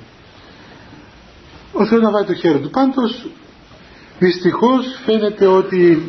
[1.73, 2.69] Ο Θεός να βάλει το χέρι του.
[2.69, 3.29] Πάντως
[4.19, 6.01] δυστυχώς φαίνεται ότι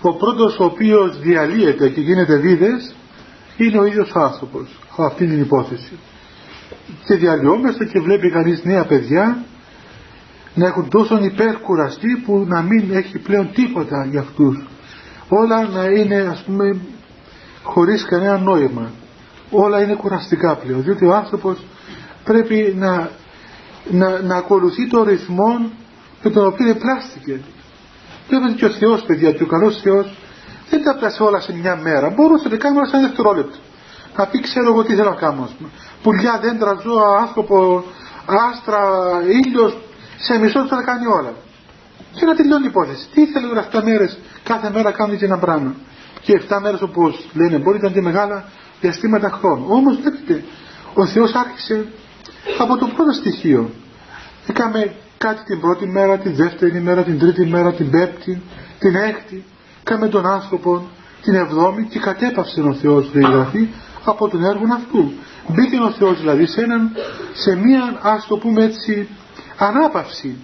[0.00, 2.94] ο πρώτος ο οποίος διαλύεται και γίνεται βίδες
[3.56, 5.98] είναι ο ίδιος άνθρωπος από αυτή την υπόθεση.
[7.04, 9.44] Και διαλυόμαστε και βλέπει κανείς νέα παιδιά
[10.54, 14.66] να έχουν τόσο υπερκουραστεί που να μην έχει πλέον τίποτα για αυτούς.
[15.28, 16.80] Όλα να είναι ας πούμε
[17.62, 18.90] χωρίς κανένα νόημα.
[19.50, 21.58] Όλα είναι κουραστικά πλέον διότι ο άνθρωπος
[22.24, 23.10] πρέπει να,
[23.90, 25.70] να, να ακολουθεί το ρυθμό
[26.22, 27.40] με τον οποίο πλάστηκε
[28.30, 30.16] βλέπετε και ο Θεός παιδιά και ο καλός Θεός.
[30.70, 32.10] Δεν τα πιάσε όλα σε μια μέρα.
[32.10, 33.58] Μπορούσε να κάνει όλα σε ένα δευτερόλεπτο.
[34.16, 35.48] Να πει ξέρω εγώ τι θέλω να κάνω
[36.02, 37.84] πουλιά, δέντρα, ζώα, άνθρωπο
[38.26, 38.80] άστρα,
[39.44, 39.78] ήλιος
[40.20, 41.32] σε μισό θα κάνει όλα.
[42.14, 43.08] Και να τελειώνει η υπόθεση.
[43.12, 44.06] Τι ήθελε τώρα 7 μέρε,
[44.42, 45.74] κάθε μέρα κάνει και ένα πράγμα.
[46.20, 48.44] Και 7 μέρες όπως λένε μπορεί να ήταν και μεγάλα
[48.80, 49.66] διαστήματα χρόνου.
[49.68, 50.44] Όμως βλέπετε,
[50.94, 51.86] ο Θεός άρχισε
[52.58, 53.70] από το πρώτο στοιχείο.
[54.46, 58.42] Έκαμε κάτι την πρώτη μέρα, την δεύτερη μέρα, την τρίτη μέρα, την πέμπτη,
[58.78, 59.44] την έκτη.
[59.82, 60.88] Κάμε τον άνθρωπο
[61.22, 63.68] την εβδόμη και κατέπαυσε ο Θεός γραφή
[64.04, 65.12] από τον έργο αυτού.
[65.48, 66.90] Μπήκε ο Θεός δηλαδή σε, έναν,
[67.32, 69.08] σε μία ας το πούμε έτσι
[69.66, 70.36] ανάπαυση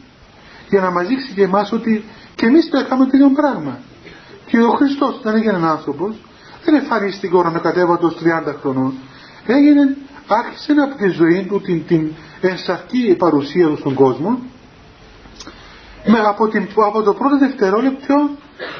[0.68, 3.78] για να μας δείξει και εμάς ότι και εμείς θα κάνουμε το ίδιο πράγμα.
[4.46, 6.14] Και ο Χριστός δεν έγινε άνθρωπος,
[6.64, 8.94] δεν εμφανίστηκε ώρα με κατέβατος 30 χρονών.
[9.46, 14.38] Έγινε, άρχισε από τη ζωή του την, την ενσαρκή παρουσία του στον κόσμο
[16.06, 18.30] με, από, την, από το πρώτο δευτερόλεπτο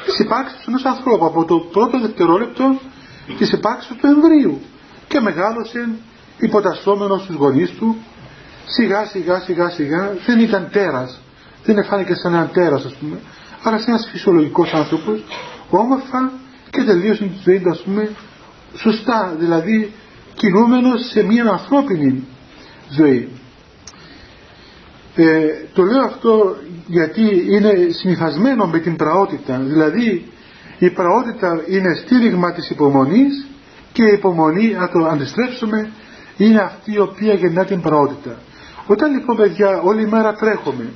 [0.05, 2.79] της υπάρξης ενός ανθρώπου, από το πρώτο δευτερόλεπτο
[3.39, 4.61] της υπάρξης του εμβρίου
[5.09, 5.89] και μεγάλωσε
[6.39, 7.97] υποτασσόμενος στους γονείς του
[8.67, 10.17] σιγά σιγά σιγά σιγά.
[10.27, 11.21] Δεν ήταν τέρας.
[11.65, 13.19] Δεν φάνηκε σαν έναν τέρας ας πούμε,
[13.63, 15.25] αλλά σαν ένας φυσιολογικός άνθρωπος,
[15.71, 16.33] όμορφα
[16.71, 18.11] και τελείωσε τη ζωή του ας πούμε
[18.75, 19.93] σωστά, δηλαδή
[20.35, 22.27] κινούμενος σε μια ανθρώπινη
[22.91, 23.29] ζωή.
[25.15, 30.33] Ε, το λέω αυτό γιατί είναι συνηθισμένο με την πραότητα, δηλαδή
[30.79, 33.47] η πραότητα είναι στήριγμα της υπομονής
[33.93, 35.91] και η υπομονή, να το αντιστρέψουμε,
[36.37, 38.39] είναι αυτή η οποία γεννά την πραότητα.
[38.87, 40.93] Όταν λοιπόν παιδιά όλη μέρα τρέχουμε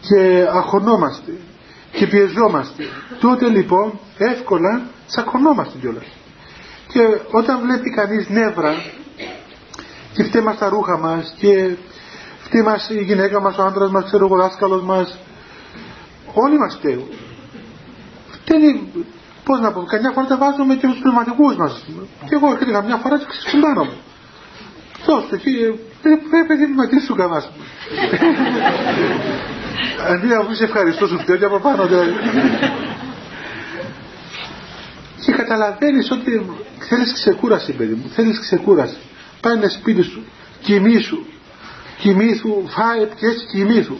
[0.00, 1.32] και αγωνόμαστε
[1.92, 2.84] και πιεζόμαστε,
[3.20, 6.06] τότε λοιπόν εύκολα τσακωνόμαστε κιόλας.
[6.88, 7.00] Και
[7.30, 8.74] όταν βλέπει κανείς νεύρα
[10.12, 11.76] και φταίει τα ρούχα μας και
[12.44, 15.18] φταίει μας η γυναίκα μας, ο άντρας μας, ξέρω ο δάσκαλος μας,
[16.32, 17.08] όλοι μας φταίουν.
[18.30, 18.92] Φταίνει,
[19.44, 21.84] πώς να πω, καμιά φορά τα βάζουμε και στους πνευματικούς μας.
[22.28, 23.96] Και εγώ έρχεται καμιά φορά και ξεσπουμπάνω μου.
[25.06, 25.36] Δώστε
[26.08, 27.50] εκεί, πρέπει να με σου κανάς.
[30.08, 32.12] Αντί να πεις ευχαριστώ σου φταίω και από πάνω δηλαδή.
[35.24, 38.96] Και καταλαβαίνεις ότι θέλεις ξεκούραση παιδί μου, θέλεις ξεκούραση.
[39.40, 40.24] Πάει σπίτι σου,
[40.60, 41.24] κοιμήσου,
[41.98, 43.96] κοιμήσου, φάε και έτσι κοιμήσου.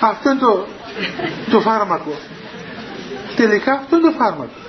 [0.00, 0.66] Αυτό είναι το,
[1.50, 2.18] το φάρμακο.
[3.36, 4.60] Τελικά αυτό είναι το φάρμακο.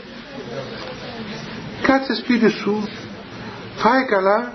[1.81, 2.87] Κάτσε σπίτι σου,
[3.75, 4.53] φάε καλά,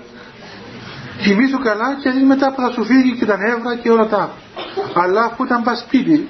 [1.21, 4.31] κοιμήσου καλά και μετά θα σου φύγει και τα νεύρα και όλα τα
[4.93, 6.27] Αλλά αφού όταν πας σπίτι,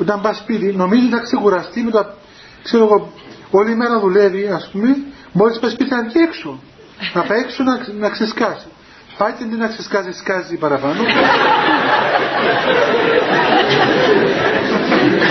[0.00, 2.14] όταν πας σπίτι νομίζεις να ξεκουραστεί με τα,
[2.62, 3.12] ξέρω εγώ,
[3.50, 4.96] όλη μέρα δουλεύει ας πούμε,
[5.32, 6.60] μόλις πας σπίτι να βγει έξω.
[7.14, 8.66] Να πάει έξω να, να ξεσκάσει.
[9.18, 11.02] Πάει και να ξεσκάσει, σκάζει παραπάνω.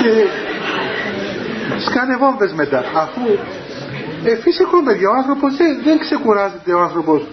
[0.01, 0.27] και
[1.85, 2.83] σκάνε βόμβες μετά.
[2.95, 3.21] Αφού
[4.23, 7.27] ε, φυσικό παιδιά, ο άνθρωπος δεν, δεν ξεκουράζεται ο άνθρωπος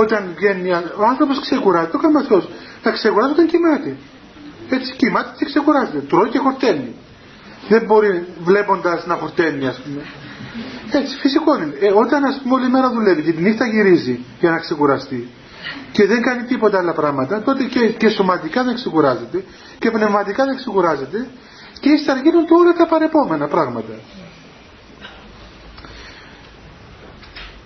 [0.00, 2.48] όταν βγαίνει ο άνθρωπος ξεκουράζεται, το κάνει αυτός,
[2.82, 3.96] να ξεκουράζεται όταν κοιμάται.
[4.70, 6.94] Έτσι κοιμάται και ξεκουράζεται, τρώει και χορταίνει.
[7.68, 10.02] Δεν μπορεί βλέποντας να χορταίνει ας πούμε.
[10.90, 11.76] Έτσι φυσικό είναι.
[11.80, 15.28] Ε, όταν ας πούμε όλη μέρα δουλεύει και τη νύχτα γυρίζει για να ξεκουραστεί
[15.92, 19.44] και δεν κάνει τίποτα άλλα πράγματα, τότε και, και σωματικά δεν ξεκουράζεται
[19.78, 21.28] και πνευματικά δεν ξεκουράζεται
[21.80, 23.94] και ύστερα γίνονται όλα τα παρεπόμενα πράγματα.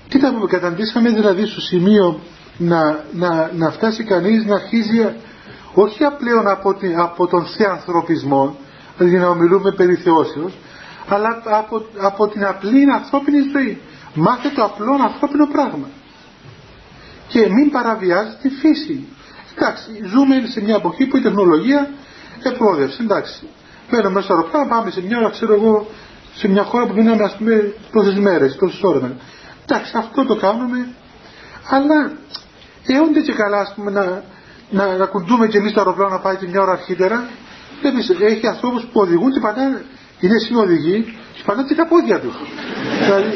[0.09, 2.21] Τι θα πούμε, καταντήσαμε δηλαδή στο σημείο
[2.59, 5.14] να, να, να φτάσει κανείς να αρχίζει
[5.75, 8.57] όχι απλέον από, την, από τον θεανθρωπισμό,
[8.99, 10.53] δηλαδή να ομιλούμε περί θεώσεως,
[11.09, 13.81] αλλά από, από την απλή ανθρώπινη ζωή.
[14.14, 15.88] Μάθε το απλό ανθρώπινο πράγμα.
[17.29, 19.07] Και μην παραβιάζει τη φύση.
[19.57, 21.90] Εντάξει, ζούμε σε μια εποχή που η τεχνολογία
[22.42, 23.49] επρόδευσε, εντάξει.
[23.90, 25.87] Μένουμε μέσα στο αεροπλάνο, πάμε σε μια ώρα, ξέρω εγώ,
[26.35, 29.11] σε μια χώρα που μείναμε, ας πούμε, τόσες μέρες, τόσες ώρες.
[29.70, 30.88] Εντάξει, αυτό το κάνουμε,
[31.68, 32.12] αλλά
[32.87, 34.22] αιώνται και καλά, ας πούμε, να,
[34.70, 37.28] να, να κουντούμε και εμείς το αεροπλάνο να πάει και μια ώρα αρχίτερα.
[37.81, 39.85] Βλέπεις, έχει ανθρώπους που οδηγούν και πατάνε,
[40.20, 42.35] είναι συνοδηγοί και πατάνε και τα πόδια τους.
[43.04, 43.33] δηλαδή,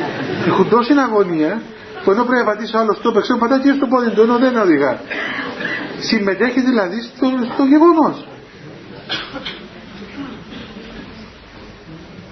[0.46, 1.62] έχουν τόση αγωνία,
[2.04, 4.56] που ενώ πρέπει να πατήσει άλλος στο παίξο, πατάει και στο πόδι του, ενώ δεν
[4.56, 5.00] οδηγά.
[5.98, 8.26] Συμμετέχει δηλαδή στο, στο γεγονός.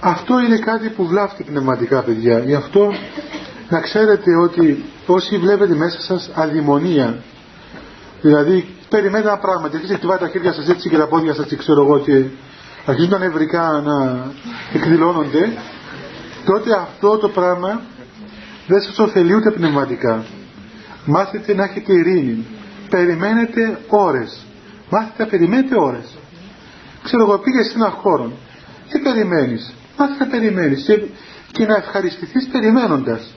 [0.01, 2.39] Αυτό είναι κάτι που βλάφτει πνευματικά παιδιά.
[2.39, 2.93] Γι' αυτό
[3.71, 7.23] να ξέρετε ότι όσοι βλέπετε μέσα σας αδημονία,
[8.21, 11.47] δηλαδή περιμένετε ένα πράγμα και αρχίζετε χτυπάτε τα χέρια σας έτσι και τα πόδια σας
[11.47, 12.25] και ξέρω εγώ και
[12.87, 14.27] αρχίζουν τα νευρικά να
[14.75, 15.53] εκδηλώνονται,
[16.45, 17.81] τότε αυτό το πράγμα
[18.67, 20.25] δεν σας ωφελεί ούτε πνευματικά.
[21.05, 22.47] Μάθετε να έχετε ειρήνη.
[22.91, 24.47] Περιμένετε ώρες.
[24.91, 26.19] Μάθετε να περιμένετε ώρες.
[27.03, 28.33] Ξέρω εγώ πήγες σε ένα χώρο
[28.89, 31.01] και περιμένεις; Μάθετε να περιμένεις και,
[31.53, 33.35] και να ευχαριστηθείς περιμένοντας.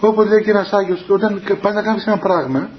[0.00, 2.70] Όπως λέει και ένας Άγιος, όταν πάει να κάνεις ένα πράγμα,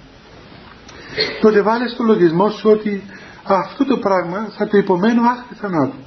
[1.42, 3.04] τότε βάλεις στο λογισμό σου ότι
[3.44, 5.98] αυτό το πράγμα θα το υπομένω άχθη θανάτου.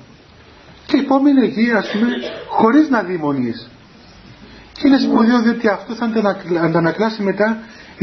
[0.87, 2.07] Και υπόμενη εκεί, ας πούμε,
[2.49, 3.71] χωρίς να δημονείς.
[4.73, 6.11] Και είναι σπουδαίο διότι αυτό θα
[6.63, 7.59] αντανακλάσει μετά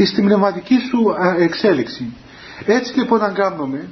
[0.06, 2.16] στην πνευματική σου εξέλιξη.
[2.66, 3.88] Έτσι λοιπόν όταν κάνουμε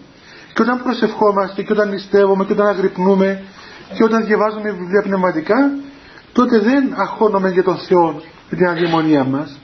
[0.53, 3.43] και όταν προσευχόμαστε και όταν νηστεύουμε και όταν αγρυπνούμε
[3.95, 5.71] και όταν διαβάζουμε βιβλία πνευματικά
[6.33, 9.59] τότε δεν αχώνουμε για τον Θεό με την αδαιμονία μας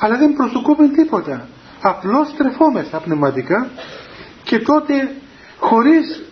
[0.00, 1.48] αλλά δεν προσδοκούμε τίποτα.
[1.80, 3.68] Απλώς στρεφόμεθα πνευματικά
[4.42, 5.12] και τότε
[5.58, 6.22] χωρίς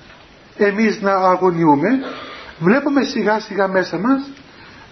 [0.56, 1.88] εμείς να αγωνιούμε
[2.58, 4.30] βλέπουμε σιγά σιγά μέσα μας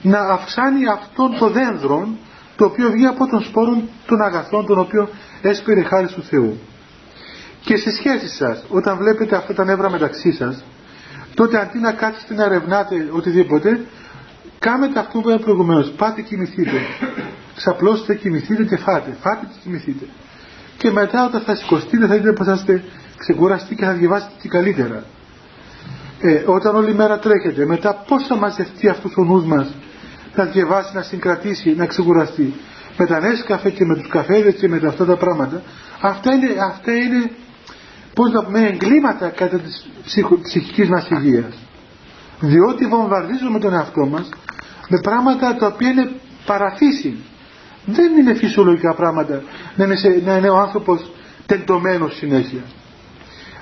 [0.02, 2.08] να αυξάνει αυτόν το δένδρο
[2.56, 5.08] το οποίο βγει από τον σπόρο των αγαθών τον οποίο
[5.42, 6.58] έσπηρε χάρη του Θεού.
[7.60, 10.64] Και στις σχέσεις σας όταν βλέπετε αυτά τα νεύρα μεταξύ σας
[11.34, 13.80] τότε αντί να κάτσετε να ερευνάτε οτιδήποτε
[14.58, 15.90] Κάμετε αυτό που είπα προηγουμένως.
[15.96, 16.80] Πάτε κοιμηθείτε.
[17.56, 19.16] Ξαπλώστε, κοιμηθείτε και φάτε.
[19.20, 20.04] Φάτε και κοιμηθείτε.
[20.76, 22.84] Και μετά όταν θα σηκωστείτε θα δείτε πως θα είστε
[23.16, 25.04] ξεκουραστεί και θα διαβάσετε και καλύτερα.
[26.20, 29.74] ε, όταν όλη μέρα τρέχετε μετά πώς θα μαζευτεί αυτός ο νους μας
[30.34, 32.54] να διαβάσει, να συγκρατήσει, να ξεκουραστεί
[32.98, 35.62] με τα καφέ και με τους καφέδες και με αυτά τα πράγματα
[36.00, 37.30] αυτά είναι, αυτά είναι
[38.14, 39.86] πώς να πούμε εγκλήματα κατά της
[40.42, 41.54] ψυχικής μας υγείας
[42.40, 44.28] διότι βομβαρδίζουμε τον εαυτό μας
[44.88, 46.10] με πράγματα τα οποία είναι
[46.46, 47.16] παραφύση
[47.84, 49.42] δεν είναι φυσιολογικά πράγματα
[49.76, 51.10] να είναι, σε, να είναι ο άνθρωπος
[51.46, 52.60] τεντωμένος συνέχεια.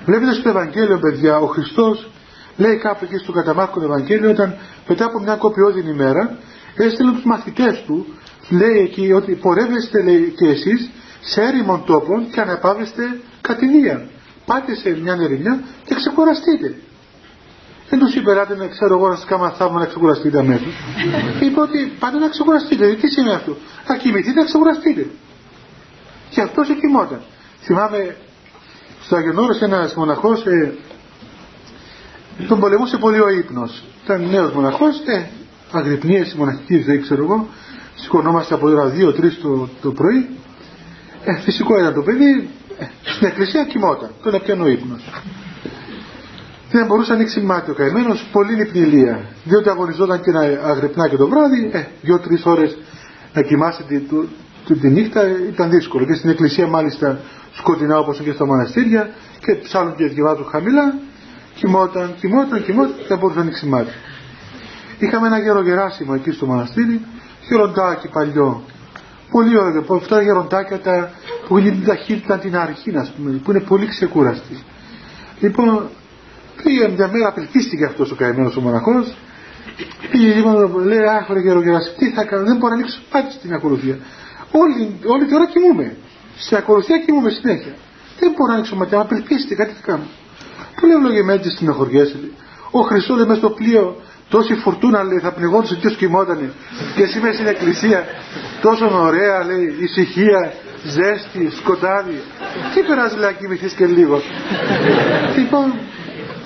[0.05, 2.09] Βλέπετε στο Ευαγγέλιο παιδιά ο Χριστός
[2.57, 4.55] λέει κάπου εκεί στο καταμάρκο Ευαγγέλιο όταν
[4.87, 6.37] μετά από μια κοπιόδινη ημέρα
[6.75, 8.05] έστειλε τους μαθητές του
[8.49, 10.89] λέει εκεί ότι πορεύεστε λέει και εσείς
[11.21, 14.07] σε έρημον τόπων και αναπαύεστε κατηνία
[14.45, 16.75] πάτε σε μια ερημιά και ξεκουραστείτε
[17.89, 20.73] δεν τους είπε, να ξέρω εγώ να σας κάνω θαύμα να ξεκουραστείτε αμέσως.
[21.45, 22.93] είπε ότι πάτε να ξεκουραστείτε.
[22.93, 25.07] Τι σημαίνει αυτό; Θα κοιμηθείτε να ξεκουραστείτε.
[26.29, 27.21] Και αυτός κοιμόταν.
[27.61, 28.17] Θυμάμαι
[29.03, 30.73] στο Αγενόρο ένας μοναχός ε,
[32.47, 33.83] τον πολεμούσε πολύ ο ύπνος.
[34.03, 35.29] Ήταν νέος μοναχός, ε,
[35.71, 37.47] αγρυπνίες μοναχικής δεν ξέρω εγώ.
[37.95, 40.29] Σηκωνόμαστε από ώρα 2-3 το, το πρωί.
[41.23, 42.49] Ε, φυσικό ήταν το παιδί.
[42.79, 44.11] Ε, στην εκκλησία κοιμόταν.
[44.23, 45.03] Τον έπιανε ο ύπνος
[46.77, 49.15] δεν μπορούσε να ανοίξει μάτι ο καημένος, πολύ νυπνηλία.
[49.43, 52.77] Διότι αγωνιζόταν και να αγρυπνά και το βράδυ, ε, δύο-τρεις ώρες
[53.33, 53.99] να κοιμάσαι τη,
[54.65, 56.05] τη, τη, νύχτα ήταν δύσκολο.
[56.05, 57.19] Και στην εκκλησία μάλιστα
[57.51, 59.09] σκοτεινά όπως και στα μοναστήρια
[59.39, 60.95] και ψάλλουν και διαβάζουν χαμηλά.
[61.55, 63.91] Κοιμόταν, κοιμόταν, κοιμόταν και δεν μπορούσε να ανοίξει μάτι.
[64.99, 67.01] Είχαμε ένα γερογεράσιμο εκεί στο μοναστήρι,
[67.47, 68.63] γεροντάκι παλιό.
[69.31, 71.11] Πολύ ωραίο, από αυτά τα γεροντάκια τα,
[71.47, 74.63] που είναι την ταχύτητα την αρχή, ας πούμε, που είναι πολύ ξεκούραστη.
[75.39, 75.89] Λοιπόν,
[76.65, 79.05] Πήγε μια μέρα, απελπίστηκε αυτός ο καημένος ο μοναχός.
[80.11, 83.53] Πήγε λοιπόν, λέει, Αχ, ρε γερογεράσι, τι θα κάνω, δεν μπορώ να ανοίξω πάτη στην
[83.53, 83.97] ακολουθία.
[84.61, 85.95] Όλη, όλη την ώρα κοιμούμαι.
[86.37, 87.73] Στην ακολουθία κοιμούμαι συνέχεια.
[88.19, 90.07] Δεν μπορώ να ανοίξω ματιά, απελπίστηκε, κάτι θα κάνω.
[90.75, 92.19] Που λέει ο Λογεμέντη στην αχωριέσαι.
[92.71, 93.85] Ο Χριστός λέει μέσα στο πλοίο,
[94.29, 96.47] τόση φουρτούνα λέει, θα πνιγόντουσε και κοιμότανε.
[96.95, 97.99] Και εσύ μέσα στην εκκλησία,
[98.61, 100.53] τόσο ωραία λέει, ησυχία,
[100.95, 102.19] ζέστη, σκοτάδι.
[102.73, 104.21] Τι περάζει λέει να κοιμηθεί και λίγο.
[105.37, 105.73] λοιπόν,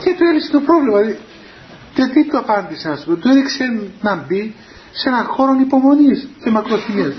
[0.04, 0.98] και του έλυσε το πρόβλημα.
[1.00, 1.18] Δηλαδή,
[1.94, 3.64] και τι του απάντησε να σου του έδειξε
[4.02, 4.56] να μπει
[4.92, 7.14] σε έναν χώρο υπομονής και μακροθυμίας.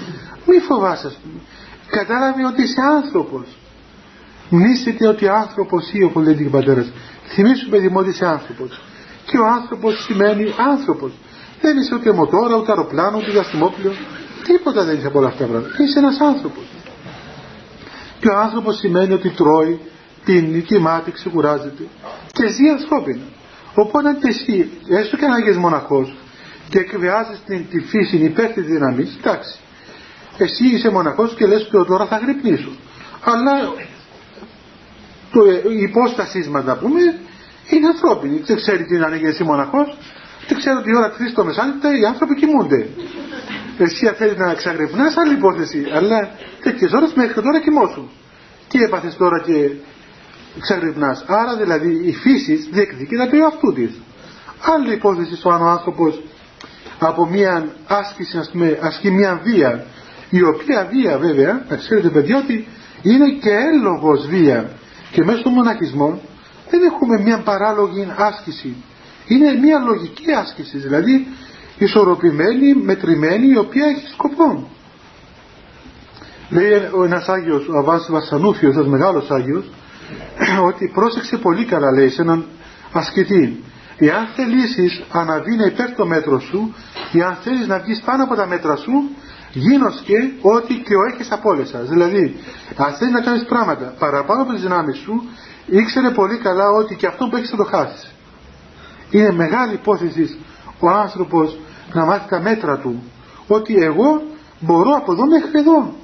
[0.47, 1.41] Μη φοβάσαι, ας πούμε.
[1.87, 3.47] Κατάλαβε ότι είσαι άνθρωπος.
[4.51, 6.93] Μνήσετε ότι άνθρωπος ή όπω λέει την πατέρας.
[7.29, 8.81] Θυμήσου παιδί μου ότι είσαι άνθρωπος.
[9.25, 11.13] Και ο άνθρωπος σημαίνει άνθρωπος.
[11.61, 13.93] Δεν είσαι ούτε μοτόρα, ούτε αεροπλάνο, ούτε διαστημόπλαιο.
[14.45, 15.83] Τίποτα δεν είσαι από όλα αυτά τα πράγματα.
[15.83, 16.65] Είσαι ένας άνθρωπος.
[18.21, 19.81] Και ο άνθρωπος σημαίνει ότι τρώει,
[20.25, 21.83] πίνει, κοιμάται, ξεκουράζεται
[22.33, 23.25] και ζει ανθρώπινα.
[23.75, 26.17] Οπότε αν και εσύ, έστω και αν είσαι μοναχός
[26.69, 29.59] και εκβιάζεις την, τη φύση υπέρ της δύναμης, εντάξει,
[30.39, 32.73] εσύ είσαι μοναχός και λες ότι τώρα θα γρυπνήσω.
[33.25, 33.73] Αλλά
[35.33, 37.01] το, η υπόστασής μας να πούμε
[37.71, 38.43] είναι ανθρώπινη.
[38.45, 39.97] Δεν ξέρει τι είναι αν εσύ μοναχός,
[40.49, 42.89] δεν ξέρω ότι η ώρα 3 το μεσάνυχτα οι άνθρωποι κοιμούνται.
[43.79, 46.31] Εσύ αν θέλεις να ξαγρυπνάς άλλη υπόθεση, αλλά
[46.63, 48.09] τέτοιες ώρες μέχρι τώρα κοιμώσου.
[48.69, 49.71] Τι έπαθες τώρα και
[50.61, 51.25] ξαγρυπνάς.
[51.27, 53.91] Άρα δηλαδή η φύση διεκδικεί τα του εαυτού της.
[54.75, 56.23] Άλλη υπόθεση στο αν ο άνθρωπος
[56.99, 59.85] από μια άσκηση, ας πούμε, ασκεί μια βία,
[60.31, 62.67] η οποία βία βέβαια, να ξέρετε παιδιά ότι
[63.03, 64.71] είναι και έλογος βία.
[65.13, 66.21] Και μέσα στο μοναχισμό
[66.71, 68.77] δεν έχουμε μια παράλογη άσκηση.
[69.27, 71.27] Είναι μια λογική άσκηση, δηλαδή
[71.79, 74.71] ισορροπημένη, μετρημένη, η οποία έχει σκοπό.
[76.51, 79.71] Λέει ο ένας Άγιος, ο Αβάς Βασανούφιος, ένας μεγάλος Άγιος,
[80.69, 82.47] ότι πρόσεξε πολύ καλά λέει σε έναν
[82.93, 83.65] ασκητή.
[83.99, 86.75] Εάν θελήσεις αναβεί υπέρ το μέτρο σου
[87.13, 88.93] εάν θέλεις να βγεις πάνω από τα μέτρα σου
[89.53, 92.37] γίνοσκε ότι και ο έχεις απόλυσα δηλαδή
[92.77, 95.29] αν θέλεις να κάνεις πράγματα παραπάνω από τις δυνάμεις σου
[95.67, 98.13] ήξερε πολύ καλά ότι και αυτό που έχεις θα το χάσεις.
[99.11, 100.39] Είναι μεγάλη υπόθεση
[100.81, 101.59] ο άνθρωπος
[101.93, 103.03] να μάθει τα μέτρα του
[103.47, 104.23] ότι εγώ
[104.61, 105.95] μπορώ από εδώ μέχρι εδώ.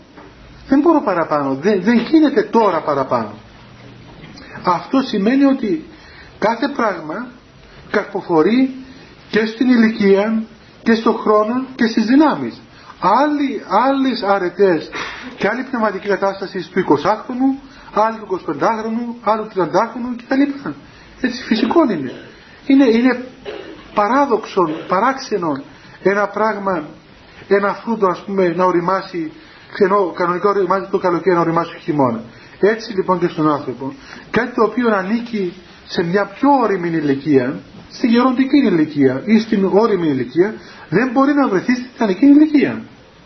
[0.69, 1.55] Δεν μπορώ παραπάνω.
[1.55, 3.35] Δεν, δεν γίνεται τώρα παραπάνω
[4.67, 5.85] αυτό σημαίνει ότι
[6.39, 7.27] κάθε πράγμα
[7.91, 8.75] καρποφορεί
[9.31, 10.43] και στην ηλικία
[10.83, 12.61] και στον χρόνο και στις δυνάμεις.
[13.01, 14.91] Άλλοι, άλλες αρετές
[15.39, 20.43] και άλλη πνευματική κατάσταση του 20χρονου, άλλη του 25χρονου, άλλη του 30χρονου κτλ.
[21.21, 22.13] Έτσι φυσικό είναι.
[22.67, 23.25] Είναι, είναι
[23.95, 25.63] παράδοξο, παράξενο
[26.03, 26.85] ένα πράγμα,
[27.49, 29.33] ένα φρούτο ας πούμε να οριμάσει,
[29.73, 32.23] ξενό, κανονικά οριμάζει το καλοκαίρι να οριμάσει το χειμώνας.
[32.61, 33.95] Έτσι λοιπόν και στον άνθρωπο,
[34.31, 35.53] κάτι το οποίο ανήκει
[35.87, 40.55] σε μια πιο όρημη ηλικία, στη γεροντική ηλικία ή στην όρημη ηλικία,
[40.89, 42.83] δεν μπορεί να βρεθεί στην ιδανική ηλικία.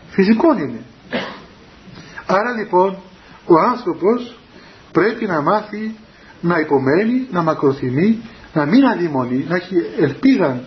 [0.09, 0.79] Φυσικό είναι.
[2.25, 2.97] Άρα λοιπόν
[3.45, 4.39] ο άνθρωπος
[4.91, 5.95] πρέπει να μάθει
[6.41, 8.21] να υπομένει, να μακροθυμεί,
[8.53, 10.63] να μην αδειμονεί, να έχει ελπίδα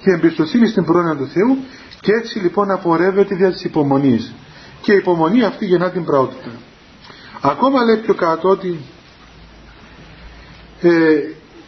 [0.00, 1.58] και εμπιστοσύνη στην πρόνοια του Θεού
[2.00, 4.34] και έτσι λοιπόν να πορεύεται δια της υπομονής
[4.80, 6.50] και η υπομονή αυτή γεννά την πραότητα
[7.44, 8.80] ακόμα λέει πιο κάτω ότι
[10.80, 10.90] ε,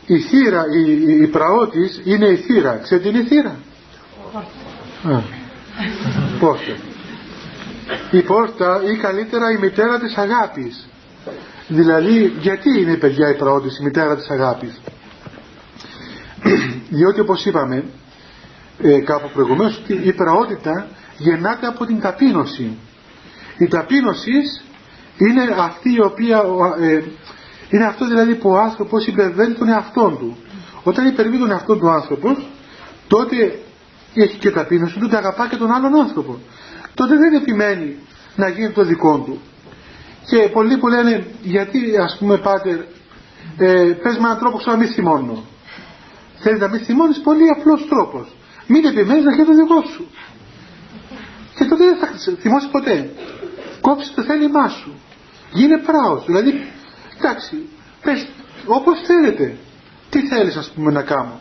[0.07, 2.77] η θύρα, η, η, η πραότης είναι η θύρα.
[2.83, 3.57] Ξέρετε είναι η θύρα;
[5.03, 5.21] Α,
[6.41, 6.77] πόρτα.
[8.11, 10.89] Η πόρτα ή καλύτερα η μητέρα της αγάπης.
[11.69, 14.81] Δηλαδή γιατί είναι παιδιά η πραότης η μητέρα της αγάπης;
[16.89, 17.85] Διότι όπως είπαμε
[18.83, 22.79] ε, κάπου προηγουμένως η πραότητα γεννάται από την ταπείνωση.
[23.59, 24.33] Η ταπείνωση
[25.19, 26.43] είναι αυτή η οποία
[26.81, 27.03] ε,
[27.71, 30.37] είναι αυτό δηλαδή που ο άνθρωπος υπερβαίνει τον εαυτό του
[30.83, 32.47] όταν υπερβεί τον εαυτό του άνθρωπος
[33.07, 33.59] τότε
[34.15, 36.39] έχει και ταπείνωση τότε αγαπά και τον άλλον άνθρωπο
[36.95, 37.97] τότε δεν επιμένει
[38.37, 39.41] να γίνει το δικό του
[40.27, 42.79] και πολλοί που λένε γιατί ας πούμε πάτερ
[43.59, 45.45] ε, πες με έναν τρόπο ξέρω να μην θυμώνω
[46.39, 50.07] θέλει να μην θυμώνεις πολύ απλός τρόπος μην επιμένεις να γίνει το δικό σου.
[51.55, 52.07] Και τότε δεν θα
[52.41, 53.11] θυμώσεις ποτέ.
[53.81, 54.95] Κόψεις το θέλημά σου.
[55.57, 56.25] Γίνε πράος.
[56.27, 56.51] Δηλαδή,
[57.19, 57.55] εντάξει,
[58.03, 58.27] πες
[58.67, 59.57] όπως θέλετε.
[60.11, 61.41] Τι θέλεις ας πούμε να κάνω.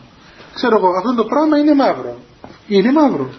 [0.54, 2.18] Ξέρω εγώ, αυτό το πράγμα είναι μαύρο.
[2.66, 3.30] Είναι μαύρο.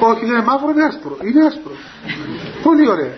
[0.00, 1.16] Όχι, δεν είναι μαύρο, είναι άσπρο.
[1.22, 1.72] Είναι άσπρο.
[2.62, 3.14] Πολύ ωραία.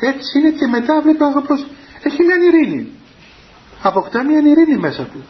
[0.00, 1.66] Έτσι είναι και μετά βλέπει ο άνθρωπος
[2.02, 2.92] έχει μια ειρήνη.
[3.82, 5.24] Αποκτά μια ειρήνη μέσα του.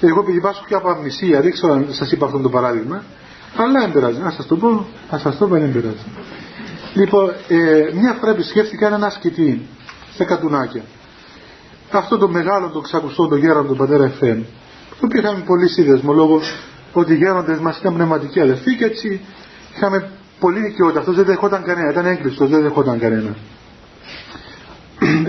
[0.00, 3.04] Εγώ επειδή πάσω πια από αμνησία, δεν ξέρω αν σας είπα αυτό το παράδειγμα,
[3.56, 4.20] αλλά δεν πειράζει.
[4.20, 6.06] Να σας το πω, να σας το πω, δεν πειράζει.
[6.94, 9.66] Λοιπόν, ε, μια φορά επισκέφθηκα ένα ασκητή
[10.14, 10.82] σε κατουνάκια.
[11.90, 14.44] Αυτό το μεγάλο, το ξακουστό, το γέρον, τον πατέρα Εφέν,
[14.90, 16.40] το οποίο είχαμε πολύ σύνδεσμο λόγω
[16.92, 19.20] ότι οι γέροντες μας ήταν πνευματικοί αδελφοί και έτσι
[19.74, 20.98] είχαμε πολύ δικαιότητα.
[20.98, 23.36] Αυτός δεν δεχόταν κανένα, ήταν έγκλειστος, δεν δεχόταν κανένα.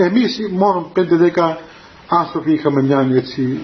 [0.07, 1.57] Εμείς μόνο 5-10
[2.07, 3.59] άνθρωποι είχαμε μια έτσι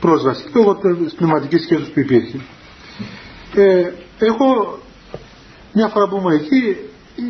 [0.00, 2.40] πρόσβαση λόγω της πνευματικής σχέσης που υπήρχε.
[3.54, 4.78] Ε, εγώ
[5.72, 6.76] μια φορά που ήμουν εκεί,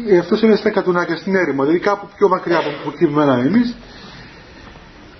[0.08, 3.74] ε, αυτός είναι στα κατουνάκια στην έρημο, δηλαδή κάπου πιο μακριά από που κοιμημένα εμείς,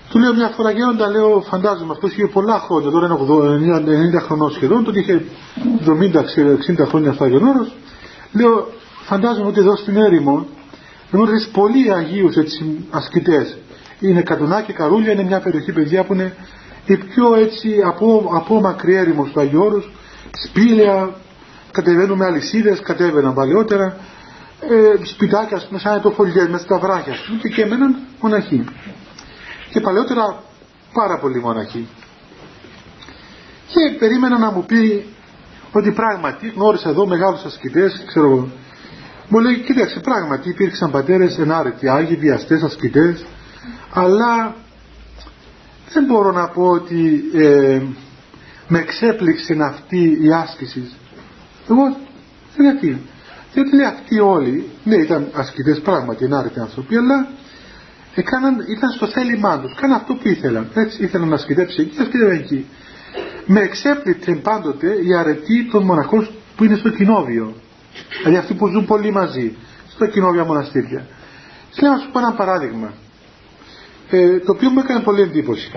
[0.09, 4.51] του λέω μια φορά γέροντα, λέω φαντάζομαι αυτός είχε πολλά χρόνια, τώρα είναι 90 χρονών
[4.51, 5.25] σχεδόν, τότε είχε
[6.81, 7.75] 70-60 χρόνια αυτά ώρος.
[8.31, 8.67] Λέω
[9.05, 10.47] φαντάζομαι ότι εδώ στην έρημο
[11.11, 13.57] γνώριζες πολλοί Αγίους έτσι, ασκητές.
[13.99, 16.35] Είναι κατουνάκια, καρούλια, είναι μια περιοχή παιδιά που είναι
[16.85, 19.91] η πιο έτσι από, από μακριέρημος του Αγίου Όρους,
[20.45, 21.09] σπήλαια,
[21.71, 23.97] κατεβαίνουν με αλυσίδες, κατέβαιναν παλαιότερα,
[24.69, 28.63] ε, σπιτάκια, ας πούμε, σαν το φωλιές, με στα βράχια, και, και έμεναν μοναχοί.
[29.69, 30.43] Και παλαιότερα
[30.93, 31.87] πάρα πολύ μοναχοί.
[33.67, 35.05] Και περίμενα να μου πει
[35.71, 38.49] ότι πράγματι γνώρισα εδώ μεγάλους ασκητές, ξέρω εγώ.
[39.27, 43.25] Μου λέει, κοίταξε, πράγματι υπήρξαν πατέρες ενάρετοι, άγιοι, βιαστές, ασκητές,
[43.93, 44.55] αλλά
[45.93, 47.81] δεν μπορώ να πω ότι ε,
[48.67, 50.91] με εξέπληξε αυτή η άσκηση.
[51.69, 51.97] Εγώ
[52.57, 53.01] γιατί.
[53.53, 57.27] Διότι λέει αυτοί όλοι, ναι ήταν ασκητές πράγματι, ενάρετοι άνθρωποι, αλλά
[58.15, 60.69] έκαναν, ήταν στο θέλημά τους, κάναν αυτό που ήθελαν.
[60.73, 62.65] Έτσι ήθελαν να ασκητέψει εκεί, ασκητεύαν εκεί.
[63.45, 67.55] Με εξέπληξε πάντοτε η αρετή των μοναχών που είναι στο κοινόβιο.
[68.17, 69.55] Δηλαδή αυτοί που ζουν πολύ μαζί,
[69.89, 71.07] στο κοινόβια μοναστήρια.
[71.71, 72.93] Θέλω να σου πω ένα παράδειγμα
[74.09, 75.71] ε, το οποίο μου έκανε πολύ εντύπωση.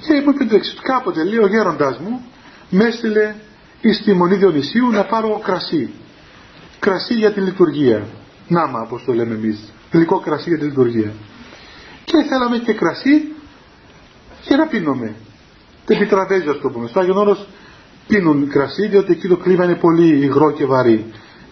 [0.00, 2.24] Και μου είπε το εξής, κάποτε λέει ο γέροντάς μου
[2.70, 3.34] με έστειλε
[3.80, 5.92] εις τη Μονή Διονυσίου να πάρω κρασί.
[6.80, 8.06] Κρασί για τη λειτουργία.
[8.48, 9.72] Νάμα όπως το λέμε εμείς.
[9.92, 11.12] Γλυκό κρασί για τη λειτουργία.
[12.04, 13.32] Και θέλαμε και κρασί
[14.44, 15.14] και να πίνουμε.
[15.86, 16.88] Δεν επιτραπέζει α το πούμε.
[16.88, 17.48] Στο Άγιον Όρος
[18.06, 21.04] πίνουν κρασί διότι εκεί το κλίμα είναι πολύ υγρό και βαρύ.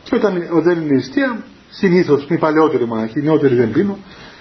[0.03, 3.97] Και όταν δεν είναι νηστεία, συνήθως οι παλαιότεροι μοναχοί, οι νεότεροι δεν πίνουν,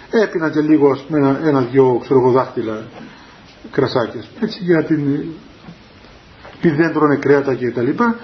[0.10, 2.86] έπινα και λίγο με ένα, ένα-δυο ξέρω δάχτυλα
[3.72, 5.24] κρασάκες έτσι για την
[6.58, 8.16] επειδή δεν τρώνε κρέατα και τα λοιπά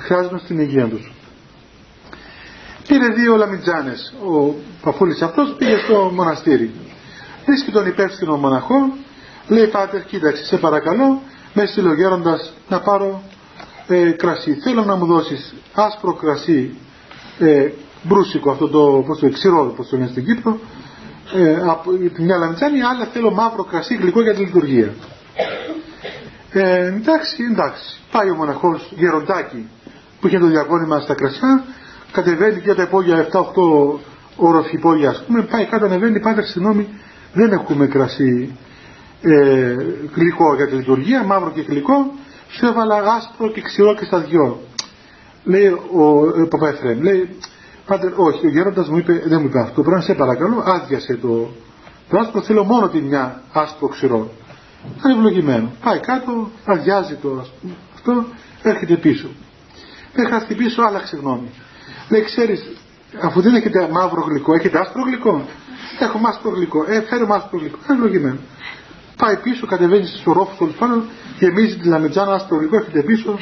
[0.00, 1.11] χρειάζονταν στην υγεία τους
[2.88, 6.70] πήρε δύο λαμιτζάνες ο παφούλης αυτός πήγε στο μοναστήρι
[7.46, 8.94] βρίσκει τον υπεύθυνο μοναχό
[9.48, 11.22] λέει πάτερ κοίταξε σε παρακαλώ
[11.54, 13.22] με έστειλε ο γέροντας να πάρω
[13.88, 16.76] ε, κρασί θέλω να μου δώσεις άσπρο κρασί
[17.38, 17.70] ε,
[18.02, 20.58] μπρούσικο αυτό το, πώς το ξηρό όπως το λένε στην Κύπρο
[21.34, 24.94] ε, από τη μια λαμιτσάνη, άλλα θέλω μαύρο κρασί γλυκό για τη λειτουργία.
[26.50, 28.00] Ε, εντάξει, εντάξει.
[28.10, 29.68] Πάει ο μοναχός γεροντάκι
[30.20, 31.64] που είχε το διαγώνιμα στα κρασιά,
[32.12, 33.40] κατεβαίνει και τα υπόγεια 7-8
[34.36, 36.88] όροφη υπόγεια ας πούμε, πάει κάτω ανεβαίνει, πάτε συγγνώμη,
[37.32, 38.56] δεν έχουμε κρασί
[39.22, 39.76] ε,
[40.14, 42.12] γλυκό για τη λειτουργία, μαύρο και γλυκό,
[42.48, 44.60] σου έβαλα άσπρο και ξηρό και στα δυο.
[45.44, 47.28] Λέει ο ε, Παπα λέει,
[47.86, 51.16] Πάτερ, όχι, ο γέροντας μου είπε, δεν μου είπε αυτό, πρέπει να σε παρακαλώ, άδειασε
[51.16, 51.50] το
[52.08, 54.30] Το άσπρο θέλω μόνο τη μια άσπρο ξηρό.
[55.04, 55.72] είναι ευλογημένο.
[55.84, 57.46] Πάει κάτω, αδειάζει το
[57.94, 58.24] αυτό,
[58.62, 59.28] έρχεται πίσω.
[60.14, 61.50] Δεν χάσει πίσω, άλλαξε γνώμη.
[62.08, 62.70] Λέει, ξέρεις,
[63.20, 65.44] αφού δεν έχετε μαύρο γλυκό, έχετε άσπρο γλυκό.
[66.00, 66.84] Έχω άσπρο γλυκό.
[66.88, 67.78] Ε, φέρω άσπρο γλυκό.
[67.88, 68.38] Είναι ευλογημένο.
[69.16, 71.04] Πάει πίσω, κατεβαίνει στου ρόφου τέλο πάντων,
[71.38, 73.38] γεμίζει τη λαμετζάνα άσπρο γλυκό, έρχεται πίσω,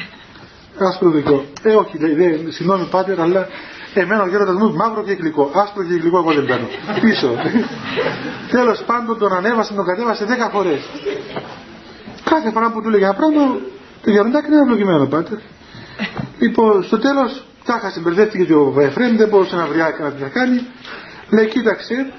[0.77, 1.45] άσπρο γλυκό.
[1.61, 3.47] Ε, όχι, λέει, λέει συγγνώμη πάτερ, αλλά
[3.93, 5.51] εμένα ο γέροντας μου μαύρο και γλυκό.
[5.53, 6.67] Άσπρο και γλυκό εγώ δεν παίρνω.
[7.01, 7.29] Πίσω.
[8.55, 10.81] Τέλος πάντων τον ανέβασε, τον κατέβασε 10 φορές.
[12.23, 13.57] Κάθε φορά που του λέγει ένα πράγμα,
[14.03, 15.37] το γεροντάκι είναι ευλογημένο πάτερ.
[16.39, 20.67] Λοιπόν, στο τέλος, τάχα συμπερδεύτηκε ο Εφρέμ, δεν μπορούσε να βρει άκρη να τι κάνει.
[21.29, 22.13] Λέει, κοίταξε,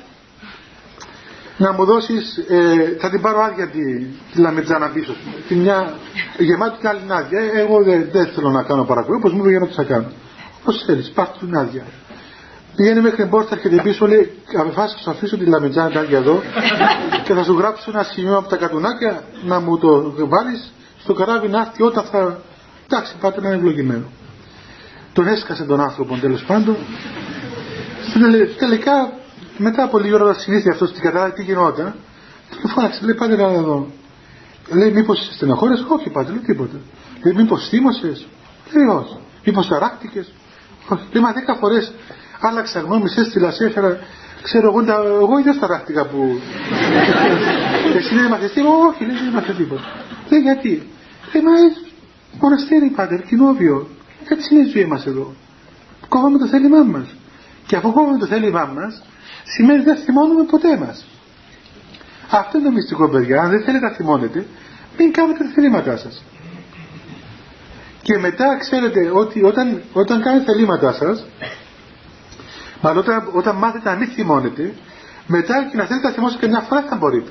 [1.56, 5.14] να μου δώσεις, ε, θα την πάρω άδεια τη, τη λαμετζάνα πίσω.
[5.48, 5.94] Τη μια
[6.38, 7.40] γεμάτη και άλλη άδεια.
[7.40, 10.10] Ε, εγώ δεν, δεν θέλω να κάνω παρακολουθώ, όπως μου είπε για να το κάνω.
[10.64, 11.84] Πώς θέλεις, πάρ' την άδεια.
[12.76, 16.42] Πηγαίνει μέχρι την πόρτα, έρχεται πίσω, λέει: Απεφάσισα θα αφήσω τη λαμετζάνα άδεια εδώ
[17.24, 21.48] και θα σου γράψω ένα σημείο από τα κατουνάκια να μου το βάλεις στο καράβι
[21.48, 22.38] να έρθει όταν θα.
[22.86, 24.04] Εντάξει, πάτε να είναι ευλογημένο.
[25.12, 26.76] Τον έσκασε τον άνθρωπο τέλος πάντων.
[28.58, 29.12] Τελικά
[29.56, 31.94] μετά από λίγη ώρα συνήθεια αυτός στην κατάλαβη τι γινόταν,
[32.60, 33.90] του φώναξε, λέει πάτε να εδώ.
[34.72, 36.76] Λέει μήπως στενοχώρε, όχι πάτε, λέει τίποτα.
[37.24, 38.06] Λέει μήπως θύμωσε,
[38.72, 39.18] λέει όχι.
[39.44, 40.32] Μήπως ταράχτηκες,
[40.88, 41.02] όχι.
[41.12, 41.92] Λέει μα δέκα φορές
[42.40, 43.98] άλλαξα γνώμης, σε έστειλα, σε έφερα.
[44.42, 44.92] Ξέρω εγώ,
[45.22, 46.40] εγώ ίδιος ταράχτηκα που.
[47.96, 49.82] Εσύ δεν έμαθες τίποτα, όχι, λέει δεν έμαθε τίποτα.
[50.28, 50.88] Λέει γιατί;
[51.32, 51.52] Λέει μα
[52.40, 53.88] μοναστήρι πάτε, κοινόβιο.
[54.28, 55.34] Έτσι είναι η ζωή μας εδώ.
[56.08, 57.06] Κόβαμε το θέλημά μας.
[57.66, 59.02] Και αφού κόβαμε το θέλημά μας,
[59.44, 61.06] σημαίνει δεν θυμώνουμε ποτέ μας.
[62.30, 63.42] Αυτό είναι το μυστικό παιδιά.
[63.42, 64.46] Αν δεν θέλετε να θυμώνετε,
[64.98, 66.24] μην κάνετε τα θελήματά σας.
[68.02, 71.26] Και μετά ξέρετε ότι όταν, όταν κάνετε τα θελήματά σας,
[72.82, 74.74] μάλλον όταν, όταν μάθετε να μην θυμώνετε,
[75.26, 77.30] μετά και να θέλετε να θυμώσετε και μια φορά θα μπορείτε.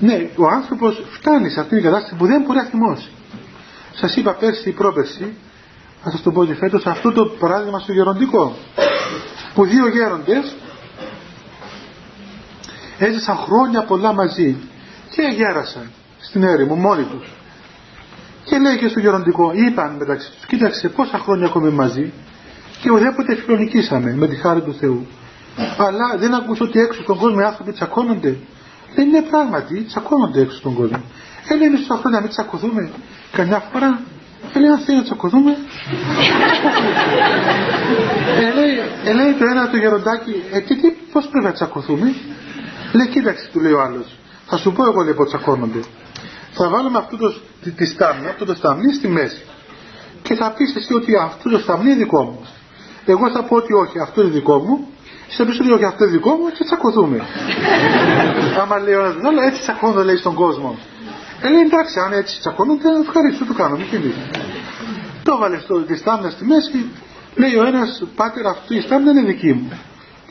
[0.00, 3.10] Ναι, ο άνθρωπος φτάνει σε αυτήν την κατάσταση που δεν μπορεί να θυμώσει.
[4.00, 5.34] Σας είπα πέρσι ή πρόπερσι,
[6.02, 8.56] θα σας το πω και φέτος, αυτό το παράδειγμα στο γεροντικό
[9.54, 10.56] που δύο γέροντες
[12.98, 14.56] έζησαν χρόνια πολλά μαζί
[15.10, 15.90] και γέρασαν
[16.20, 17.28] στην έρημο μόνοι τους.
[18.44, 22.12] Και λέει και στο γεροντικό είπαν μεταξύ τους κοίταξε πόσα χρόνια έχουμε μαζί
[22.80, 25.06] και ουδέποτε φιλονικήσαμε με τη χάρη του Θεού
[25.78, 28.36] αλλά δεν ακούσω ότι έξω στον κόσμο οι άνθρωποι τσακώνονται.
[28.94, 31.02] Δεν είναι πράγματι τσακώνονται έξω στον κόσμο.
[31.48, 32.90] Ε, λέει εμείς τόσα χρόνια μην τσακωθούμε
[33.32, 34.00] καμιά φορά
[34.54, 35.56] ε, λέει αν θέλει να τσακωθούμε
[39.04, 42.14] ε, λέει, το ένα το γεροντάκι ε, και τι, πώς πρέπει να τσακωθούμε
[42.92, 44.16] λέει κοίταξε του λέει ο άλλος
[44.46, 45.80] θα σου πω εγώ λέει πως τσακώνονται
[46.52, 49.42] θα βάλουμε αυτό το, τη, τη στάμνη, αυτό το σταμνί στη μέση
[50.22, 52.46] και θα πεις εσύ ότι αυτό το σταμνί είναι δικό μου
[53.04, 54.86] εγώ θα πω ότι όχι αυτό είναι δικό μου
[55.28, 57.20] σε πεις ότι όχι αυτό είναι δικό μου και τσακωθούμε
[58.62, 60.78] άμα λέει ο άλλος έτσι τσακώνονται λέει στον κόσμο
[61.42, 63.86] ε, λέει εντάξει, αν έτσι τσακώνονται, ευχαριστώ, το κάνω, μην
[65.22, 66.86] Το έβαλε στο, τη στάμνα στη μέση,
[67.34, 69.72] λέει ο ένας, πάτερ, αυτή η στάμνα είναι δική μου.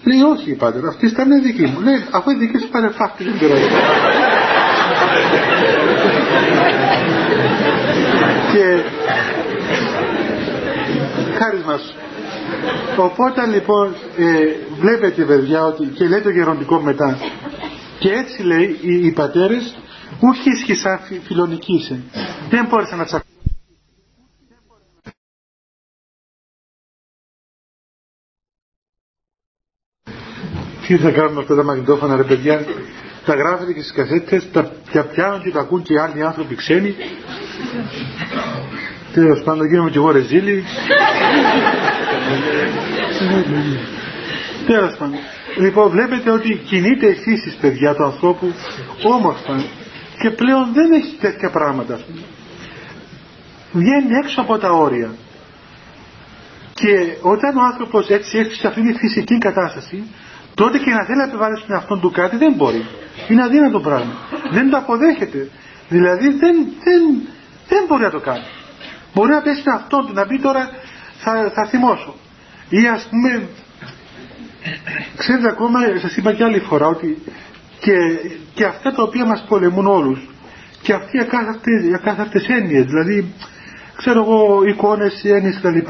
[0.04, 1.80] Λέει, όχι, πάτερ, αυτή η στάμνα είναι δική μου.
[1.82, 3.68] Λέει, αφού είναι δική σου, πάρε φάχτη, δεν πειράζει.
[8.54, 8.82] και
[11.40, 11.96] χάρισμα σου.
[12.98, 14.26] Οπότε λοιπόν ε,
[14.80, 17.18] βλέπετε παιδιά ότι και λέει το γεροντικό μετά
[18.00, 19.76] και έτσι λέει οι, οι πατέρες
[20.20, 22.04] όχι ίσχυσα φιλονικήσε.
[22.50, 23.26] Δεν μπόρεσα να τσακώσω.
[30.88, 32.66] Τι θα κάνουμε αυτά τα μαγνητόφωνα ρε παιδιά,
[33.26, 36.96] τα γράφετε και στις κασέτες, τα, τα πιάνουν και τα ακούν και άλλοι άνθρωποι ξένοι.
[39.14, 40.64] Τέλος πάντων γίνομαι και εγώ ρεζίλη.
[44.68, 45.20] Τέλος πάντων.
[45.58, 48.54] Λοιπόν βλέπετε ότι κινείται η φύση παιδιά του ανθρώπου
[49.04, 49.64] όμορφα
[50.20, 52.00] και πλέον δεν έχει τέτοια πράγματα.
[53.72, 55.10] Βγαίνει έξω από τα όρια.
[56.74, 60.04] Και όταν ο άνθρωπος έτσι έρθει σε αυτήν τη φυσική κατάσταση,
[60.54, 62.86] τότε και να θέλει να επιβάλλει στον εαυτό του κάτι δεν μπορεί.
[63.28, 64.14] Είναι αδύνατο πράγμα.
[64.52, 65.50] Δεν το αποδέχεται.
[65.90, 67.02] Δηλαδή δεν, δεν,
[67.68, 68.46] δεν μπορεί να το κάνει.
[69.14, 70.70] Μπορεί να πέσει στον εαυτό του, να πει τώρα
[71.18, 72.16] θα, θα θυμώσω.
[72.70, 73.48] Ή ας πούμε,
[75.18, 77.24] ξέρετε ακόμα, σας είπα και άλλη φορά ότι
[77.80, 77.94] και,
[78.54, 80.20] και αυτά τα οποία μας πολεμούν όλους
[80.82, 81.18] και αυτοί
[81.90, 83.34] οι ακάθαρτες έννοιες δηλαδή
[83.96, 85.90] ξέρω εγώ εικόνες, έννοιες κλπ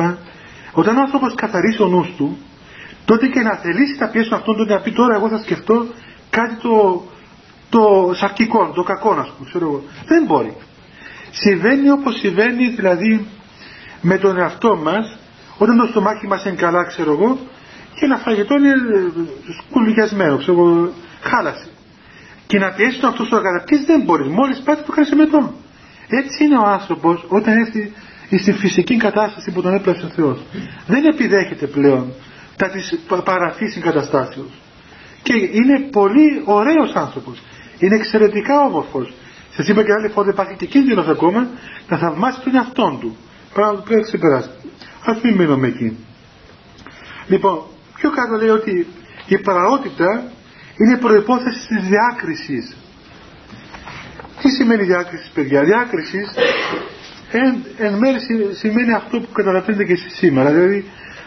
[0.71, 2.37] όταν ο άνθρωπος καθαρίσει ο νους του
[3.05, 5.85] τότε και να θελήσει τα πιέσουν αυτόν τον να πει τώρα εγώ θα σκεφτώ
[6.29, 7.03] κάτι το,
[7.69, 9.83] το σαρκικό, το κακό να πούμε ξέρω εγώ.
[10.05, 10.53] δεν μπορεί
[11.31, 13.27] συμβαίνει όπως συμβαίνει δηλαδή
[14.01, 15.17] με τον εαυτό μας
[15.57, 17.37] όταν το στομάχι μας είναι καλά ξέρω εγώ
[17.93, 18.73] και ένα φαγητό είναι
[19.59, 21.67] σκουλικιασμένο ξέρω εγώ χάλασε.
[22.47, 24.27] Και να πιέσεις τον αυτός στο καταπτύσσει δεν μπορείς.
[24.27, 25.53] Μόλις πάθεις το χρησιμετό.
[26.07, 27.91] Έτσι είναι ο άνθρωπος όταν έρθει
[28.39, 30.39] στην φυσική κατάσταση που τον έπλασε ο Θεός.
[30.87, 32.13] Δεν επιδέχεται πλέον
[32.57, 34.51] τα της παραφύση καταστάσεως.
[35.23, 37.41] Και είναι πολύ ωραίος άνθρωπος.
[37.79, 39.13] Είναι εξαιρετικά όμορφος.
[39.51, 41.47] Σας είπα και άλλη φορά υπάρχει και κίνδυνος ακόμα
[41.89, 43.17] να θαυμάσει τον εαυτό του.
[43.53, 44.49] Πράγμα που πρέπει να ξεπεράσει.
[45.05, 45.97] Α μην μείνουμε εκεί.
[47.27, 47.61] Λοιπόν,
[47.95, 48.87] πιο κάτω λέει ότι
[49.27, 50.23] η παραότητα
[50.77, 52.75] είναι προϋπόθεση της διάκρισης.
[54.41, 56.33] Τι σημαίνει διάκριση παιδιά; Διάκρισης
[57.31, 58.19] εν, εν μέρει
[58.53, 60.51] σημαίνει αυτό που καταλαβαίνετε και εσείς σήμερα.
[60.51, 60.85] Δηλαδή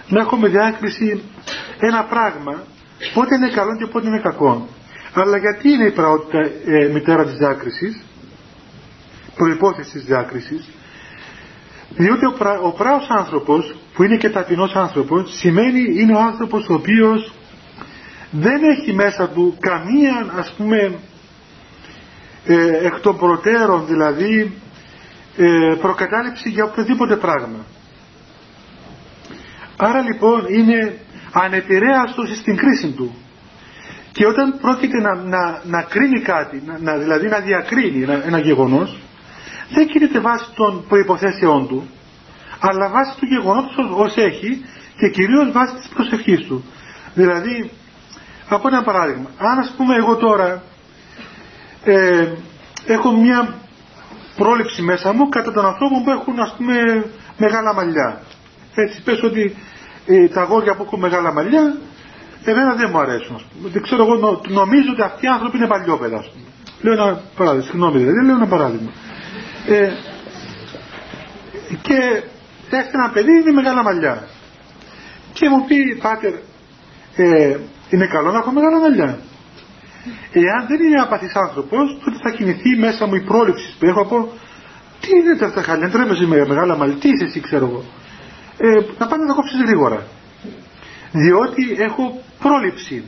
[0.09, 1.23] να έχουμε διάκριση
[1.81, 2.63] ένα πράγμα
[3.15, 4.69] πότε είναι καλό και πότε είναι κακό.
[5.15, 8.03] Αλλά γιατί είναι η πραγματικά ε, μητέρα της διάκρισης,
[9.37, 10.69] προϋπόθεση της διάκρισης,
[11.97, 16.69] διότι ο, πρα, ο πράος άνθρωπος που είναι και ταπεινός άνθρωπος σημαίνει είναι ο άνθρωπος
[16.69, 17.33] ο οποίος
[18.31, 20.99] δεν έχει μέσα του καμία ας πούμε
[22.47, 24.53] ε, εκ των προτέρων δηλαδή
[25.37, 27.65] ε, προκατάληψη για οποιοδήποτε πράγμα.
[29.77, 30.99] Άρα λοιπόν είναι
[31.33, 33.15] ανεπηρέαστος στην κρίση του.
[34.13, 38.99] Και όταν πρόκειται να, να, να κρίνει κάτι, να, δηλαδή να διακρίνει ένα, ένα γεγονός,
[39.71, 41.89] δεν κινείται βάσει των προϋποθέσεών του,
[42.61, 44.65] αλλά βάσει του γεγονότος ως έχει
[44.97, 46.65] και κυρίως βάσει της προσευχής του.
[47.15, 47.71] Δηλαδή,
[48.55, 50.63] από ένα παράδειγμα, αν ας πούμε εγώ τώρα
[51.85, 52.27] ε,
[52.87, 53.55] έχω μια
[54.37, 57.05] πρόληψη μέσα μου κατά των ανθρώπων που έχουν ας πούμε
[57.37, 58.23] μεγάλα μαλλιά.
[58.75, 59.57] Έτσι πες ότι
[60.07, 61.77] ε, τα αγόρια που έχουν μεγάλα μαλλιά
[62.45, 63.43] εμένα δεν μου αρέσουν.
[63.63, 66.17] Δεν ξέρω εγώ νομίζω ότι αυτοί οι άνθρωποι είναι παλιόπαιδα.
[66.17, 66.45] Ας πούμε.
[66.81, 68.91] Λέω ένα παράδειγμα, συγγνώμη δηλαδή, λέω ένα παράδειγμα.
[69.67, 69.93] Ε,
[71.83, 72.23] και
[72.71, 74.25] έρχεται ένα παιδί είναι μεγάλα μαλλιά.
[75.33, 76.33] Και μου πει πάτερ
[77.17, 77.57] ε,
[77.91, 79.19] είναι καλό να έχω μεγάλα μαλλιά.
[80.33, 84.33] Εάν δεν είναι απαθής άνθρωπος, τότε θα κινηθεί μέσα μου η πρόληψη που έχω από
[85.01, 87.85] τι είναι αυτά τα χαλιά, τρέμεσαι με μεγάλα μαλλιά, τι είσαι εσύ ξέρω εγώ.
[88.59, 90.07] Ε, να πάνε να τα κόψεις γρήγορα.
[91.13, 93.05] Διότι έχω πρόληψη.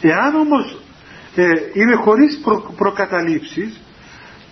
[0.00, 0.78] Εάν όμως
[1.34, 3.80] ε, είμαι χωρίς προ, προκαταλήψεις,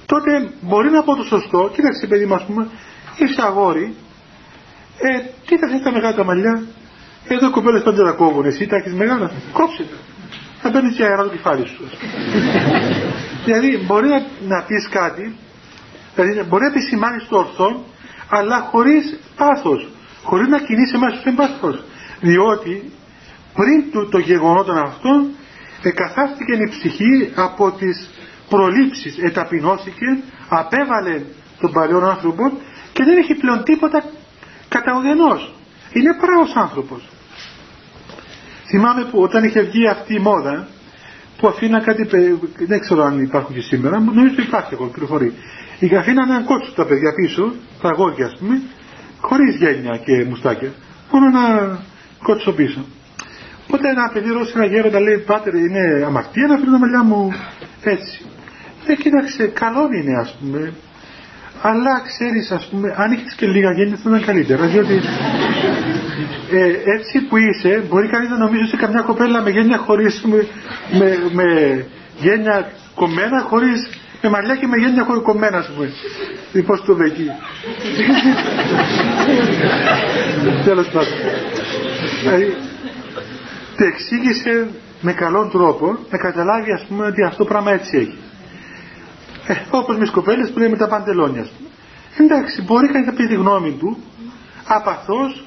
[0.06, 2.68] τότε μπορεί να πω το σωστό, κοίταξε παιδί μου ας πούμε,
[3.16, 3.94] είσαι αγόρι,
[4.98, 6.62] ε, τι θα θες τα μεγάλα τα μαλλιά,
[7.28, 9.96] εδώ κοπέλες πάντα τα κόβουν, εσύ τα έχεις μεγάλα, κόψε τα.
[10.62, 11.84] Θα παίρνεις και αέρα το κεφάλι σου.
[13.44, 15.36] δηλαδή μπορεί να, να πεις κάτι,
[16.14, 17.84] δηλαδή μπορεί να επισημάνεις το ορθό,
[18.28, 19.88] αλλά χωρίς πάθος,
[20.22, 21.84] χωρίς να κινείσαι μέσα στο πάθος.
[22.20, 22.92] Διότι
[23.54, 25.26] πριν το, το γεγονότων αυτό
[25.82, 28.10] εκαθάστηκε η ψυχή από τις
[28.48, 30.18] προλήψεις, εταπεινώθηκε,
[30.48, 31.22] απέβαλε
[31.60, 32.52] τον παλιό άνθρωπο
[32.92, 34.04] και δεν έχει πλέον τίποτα
[34.68, 35.54] κατά ουδενός.
[35.92, 37.08] Είναι πράος άνθρωπος.
[38.68, 40.68] Θυμάμαι που όταν είχε βγει αυτή η μόδα
[41.38, 42.08] που αφήνα κάτι,
[42.66, 45.32] δεν ξέρω αν υπάρχουν και σήμερα, νομίζω ότι υπάρχει ακόμα πληροφορεί.
[45.78, 47.52] Η αφήναν έναν κότσο τα παιδιά πίσω,
[47.82, 48.62] τα αγόρια ας πούμε,
[49.20, 50.72] χωρίς γένια και μουστάκια.
[51.12, 51.78] Μόνο ένα
[52.22, 52.84] κότσο πίσω.
[53.66, 57.32] Οπότε ένα παιδί ρώσει ένα γέροντα λέει πάτερ είναι αμαρτία να αφήνω τα μαλλιά μου
[57.82, 58.24] έτσι.
[58.86, 60.72] Ε, κοίταξε, καλό είναι ας πούμε,
[61.62, 64.66] αλλά ξέρεις, ας πούμε, αν έχεις και λίγα γέννη θα ήταν καλύτερα.
[64.66, 65.00] Διότι
[66.50, 70.22] ε, έτσι που είσαι, μπορεί κανείς να νομίζει σε καμιά κοπέλα με γέννια χωρίς.
[70.24, 70.46] Με,
[70.98, 71.46] με, με
[72.18, 73.88] γένια κομμένα, χωρίς.
[74.22, 75.92] με μαλλιά και με γένια χωρί κομμένα, ας πούμε.
[76.52, 77.30] Λοιπόν, στο εκεί.
[80.64, 81.12] Τέλος πάντων.
[82.22, 82.56] Δηλαδή,
[83.76, 84.68] το εξήγησε
[85.00, 88.18] με καλόν τρόπο να καταλάβει, ας πούμε, ότι αυτό πράγμα έτσι έχει.
[89.46, 91.46] Ε, όπως με σκοπέλες που λέει με τα παντελόνια.
[92.16, 93.98] Εντάξει, μπορεί κανείς να πει τη γνώμη του,
[94.64, 95.46] απαθώς,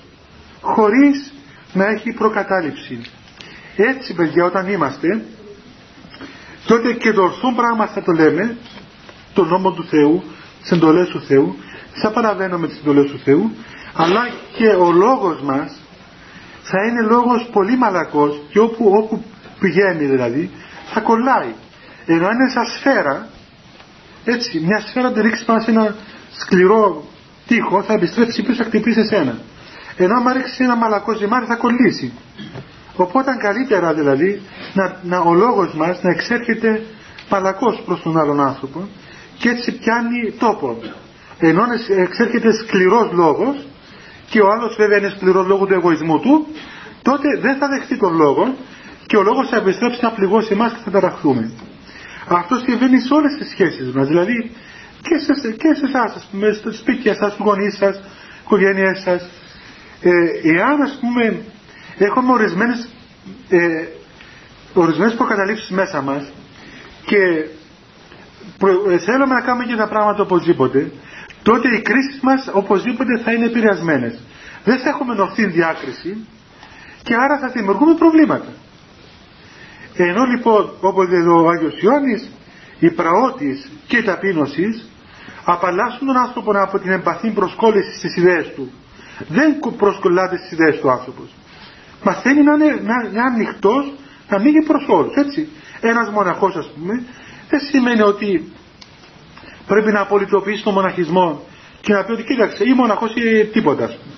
[0.61, 1.33] χωρίς
[1.73, 3.01] να έχει προκατάληψη.
[3.75, 5.25] Έτσι, παιδιά, όταν είμαστε,
[6.67, 8.57] τότε και το ορθό πράγμα θα το λέμε,
[9.33, 10.23] το νόμο του Θεού,
[10.61, 11.55] τις εντολές του Θεού,
[11.93, 13.51] θα παραβαίνουμε τις εντολές του Θεού,
[13.93, 15.79] αλλά και ο λόγος μας
[16.61, 19.23] θα είναι λόγος πολύ μαλακός και όπου, όπου
[19.59, 20.51] πηγαίνει δηλαδή,
[20.93, 21.53] θα κολλάει.
[22.05, 23.27] Ενώ αν είναι σαν σφαίρα,
[24.33, 25.95] έτσι, μια σφαίρα τη ρίξεις πάνω σε ένα
[26.31, 27.03] σκληρό
[27.47, 29.37] τείχο, θα επιστρέψει πίσω, θα χτυπήσει εσένα.
[29.97, 32.13] Ενώ άμα ρίξεις ένα μαλακό ζυμάρι θα κολλήσει.
[32.95, 34.41] Οπότε καλύτερα δηλαδή
[34.73, 36.83] να, να ο λόγος μας να εξέρχεται
[37.29, 38.87] μαλακός προς τον άλλον άνθρωπο
[39.37, 40.77] και έτσι πιάνει τόπο.
[41.39, 41.63] Ενώ
[41.97, 43.67] εξέρχεται σκληρός λόγος
[44.29, 46.47] και ο άλλος βέβαια είναι σκληρός λόγω του εγωισμού του,
[47.01, 48.55] τότε δεν θα δεχτεί τον λόγο
[49.05, 51.51] και ο λόγος θα επιστρέψει να πληγώσει εμάς και θα ταραχθούμε.
[52.29, 54.51] Αυτό συμβαίνει σε όλες τις σχέσεις μας, δηλαδή
[55.01, 58.01] και σε, και σε εσάς, ας πούμε, στο σπίτι σας, στους γονείς σας,
[58.43, 59.29] οικογένειές σας.
[60.01, 60.11] Ε,
[60.55, 61.41] εάν, ας πούμε,
[61.97, 62.89] έχουμε ορισμένες
[63.49, 63.87] ε,
[64.73, 66.31] ορισμένες προκαταλήψεις μέσα μας
[67.05, 67.47] και
[68.57, 70.91] προ, ε, θέλουμε να κάνουμε και τα πράγματα οπωσδήποτε
[71.43, 74.19] τότε οι κρίσεις μας οπωσδήποτε θα είναι επηρεασμένες.
[74.63, 76.27] Δεν θα έχουμε ορθή διάκριση
[77.03, 78.53] και άρα θα δημιουργούμε προβλήματα
[80.03, 82.29] ενώ λοιπόν όπως λέει ο Άγιος Ιωάννης
[82.79, 84.89] η πραότης και η ταπείνωσης
[85.43, 88.71] απαλλάσσουν τον άνθρωπο από την εμπαθή προσκόλληση στις ιδέες του.
[89.27, 91.29] Δεν προσκολάται στις ιδέες του άνθρωπος.
[92.03, 93.93] Μαθαίνει να είναι, να, να ανοιχτός
[94.29, 95.49] να ανοίγει προς όλους έτσι.
[95.81, 97.03] Ένας μοναχός ας πούμε
[97.49, 98.51] δεν σημαίνει ότι
[99.67, 101.43] πρέπει να απολυτοποιήσει τον μοναχισμό
[101.81, 104.13] και να πει ότι κοίταξε ή μοναχός ή τίποτα ας πούμε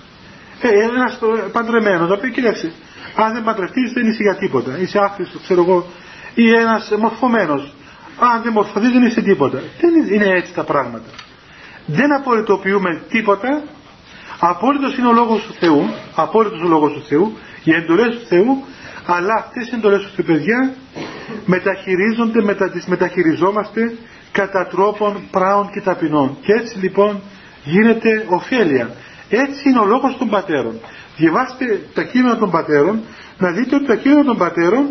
[0.62, 1.20] ε, ένας
[1.52, 2.72] παντρεμένος να πει κοίταξε
[3.16, 4.78] αν δεν παντρευτείς δεν είσαι για τίποτα.
[4.78, 5.86] Είσαι άχρηστο ξέρω εγώ
[6.34, 7.74] ή ένας μορφωμένος.
[8.20, 9.62] Αν δεν μορφωθείς δεν είσαι τίποτα.
[9.80, 11.10] Δεν είναι έτσι τα πράγματα.
[11.86, 13.64] Δεν απολυτοποιούμε τίποτα.
[14.40, 18.64] Απόλυτος είναι ο λόγος του Θεού απόλυτος ο λόγος του Θεού οι εντολές του Θεού
[19.06, 20.74] αλλά αυτές οι εντολές του παιδιά
[21.46, 23.94] μεταχειρίζονται, μετα, τις μεταχειριζόμαστε
[24.32, 26.38] κατά τρόπον πράων και ταπεινών.
[26.42, 27.22] Και έτσι λοιπόν
[27.64, 28.90] γίνεται ωφέλεια.
[29.30, 30.80] Έτσι είναι ο λόγος των πατέρων
[31.22, 32.96] διαβάστε τα κείμενα των πατέρων
[33.38, 34.86] να δείτε ότι τα κείμενα των πατέρων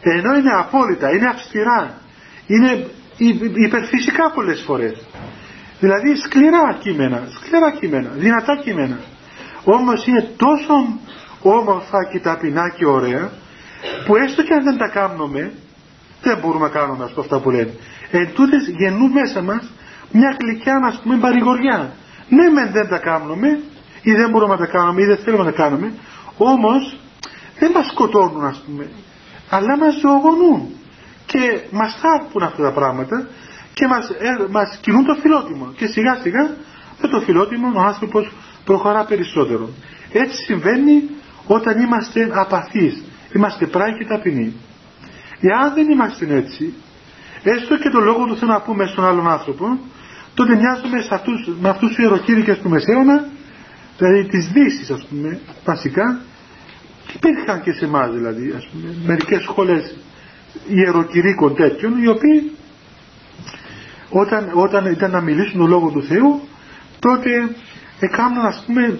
[0.00, 2.02] ενώ είναι απόλυτα, είναι αυστηρά
[2.46, 2.86] είναι
[3.66, 5.02] υπερφυσικά πολλές φορές.
[5.80, 8.98] Δηλαδή σκληρά κείμενα σκληρά κείμενα, δυνατά κείμενα.
[9.64, 10.98] Όμως είναι τόσο
[11.42, 13.30] όμορφα και ταπεινά και ωραία
[14.06, 15.52] που έστω και αν δεν τα κάνουμε
[16.22, 17.72] δεν μπορούμε να κάνουμε αυτό αυτά που λένε.
[18.10, 19.70] Εν τούτες γεννούν μέσα μας
[20.12, 21.92] μια γλυκιά να πούμε παρηγοριά.
[22.28, 23.60] Ναι μεν δεν τα κάνουμε
[24.04, 25.92] ή δεν μπορούμε να τα κάνουμε ή δεν θέλουμε να τα κάνουμε.
[26.36, 26.96] Όμως
[27.58, 28.88] δεν μας σκοτώνουν ας πούμε
[29.50, 30.60] αλλά μας ζωογονούν
[31.26, 33.28] και μας θάρπουν αυτά τα πράγματα
[33.74, 35.72] και μας, ε, μας κινούν το φιλότιμο.
[35.76, 36.44] Και σιγά σιγά
[37.00, 38.32] με το φιλότιμο ο άνθρωπος
[38.64, 39.68] προχωρά περισσότερο.
[40.12, 41.10] Έτσι συμβαίνει
[41.46, 43.02] όταν είμαστε απαθείς.
[43.34, 44.52] Είμαστε πράοι και ταπεινοί.
[45.40, 46.74] Εάν δεν είμαστε έτσι
[47.42, 49.78] έστω και το λόγο του θέλω να πούμε στον άλλον άνθρωπο
[50.34, 53.26] τότε μοιάζουμε σε αυτούς, με αυτούς τους ιεροκήρυκες του Μεσαίωνα
[53.98, 56.20] δηλαδή τις δύσεις ας πούμε βασικά
[57.06, 59.96] και υπήρχαν και σε εμάς δηλαδή ας πούμε μερικές σχολές
[60.68, 62.52] ιεροκηρύκων τέτοιων οι οποίοι
[64.10, 66.40] όταν, όταν ήταν να μιλήσουν το Λόγος του Θεού
[66.98, 67.56] τότε
[67.98, 68.98] έκαναν ας πούμε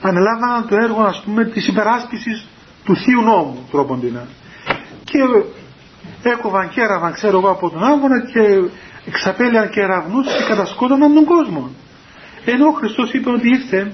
[0.00, 2.46] ανελάβαναν το έργο ας πούμε της υπεράσπισης
[2.84, 4.00] του Θείου Νόμου τρόπον
[5.04, 5.18] και
[6.30, 8.70] έκοβαν και έραβαν ξέρω εγώ από τον άγωνα και
[9.06, 11.70] εξαπέλυαν και ραβνούς και κατασκότωναν τον κόσμο.
[12.44, 13.92] Ενώ ο Χριστός είπε ότι ήρθε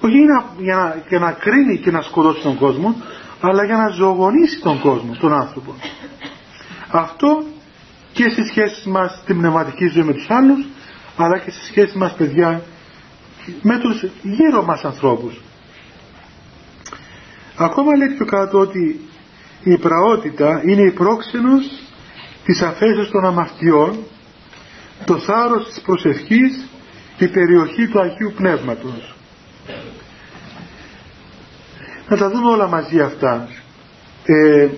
[0.00, 0.16] όχι
[0.58, 2.94] για να, για να κρίνει και να σκοτώσει τον κόσμο
[3.40, 5.74] αλλά για να ζωογονήσει τον κόσμο, τον άνθρωπο.
[6.90, 7.42] Αυτό
[8.12, 10.66] και στις σχέσεις μας την πνευματική ζωή με τους άλλους
[11.16, 12.62] αλλά και στις σχέσεις μας παιδιά
[13.62, 15.40] με τους γύρω μας ανθρώπους.
[17.56, 19.00] Ακόμα λέει πιο κάτω ότι
[19.62, 21.64] η πραότητα είναι η πρόξενος
[22.44, 23.98] της αφέσεως των αμαρτιών
[25.04, 26.66] το θάρρος της προσευχής
[27.16, 29.17] και η περιοχή του Αγίου Πνεύματος
[32.08, 33.48] να τα δούμε όλα μαζί αυτά.
[34.24, 34.68] Ε,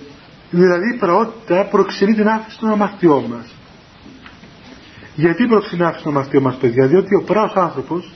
[0.49, 3.55] δηλαδή η πραότητα προξενεί την άφηση των αμαρτιών μας.
[5.15, 8.13] Γιατί προξενεί την άφηση των αμαρτιών μας παιδιά; Διότι ο πράος άνθρωπος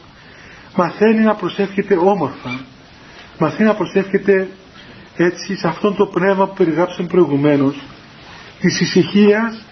[0.76, 2.60] μαθαίνει να προσεύχεται όμορφα.
[3.40, 4.48] Μαθαίνει να προσεύχεται
[5.16, 7.84] έτσι σε αυτό το πνεύμα που περιγράψαμε προηγουμένως
[8.60, 9.66] της ησυχίας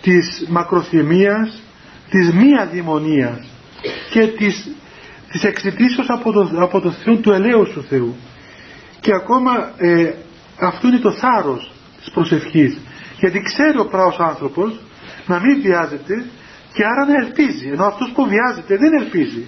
[0.00, 1.62] της μακροθυμίας
[2.10, 3.38] της μη αδημονίας
[4.10, 4.70] και της,
[5.30, 8.16] της εξητήσεως από το, από το Θεό του ελέους του Θεού
[9.04, 10.12] και ακόμα ε,
[10.60, 12.78] αυτό είναι το θάρρος της προσευχής.
[13.18, 14.80] Γιατί ξέρει ο πράος άνθρωπος
[15.26, 16.24] να μην βιάζεται
[16.72, 17.68] και άρα να ελπίζει.
[17.68, 19.44] Ενώ αυτός που βιάζεται δεν ελπίζει.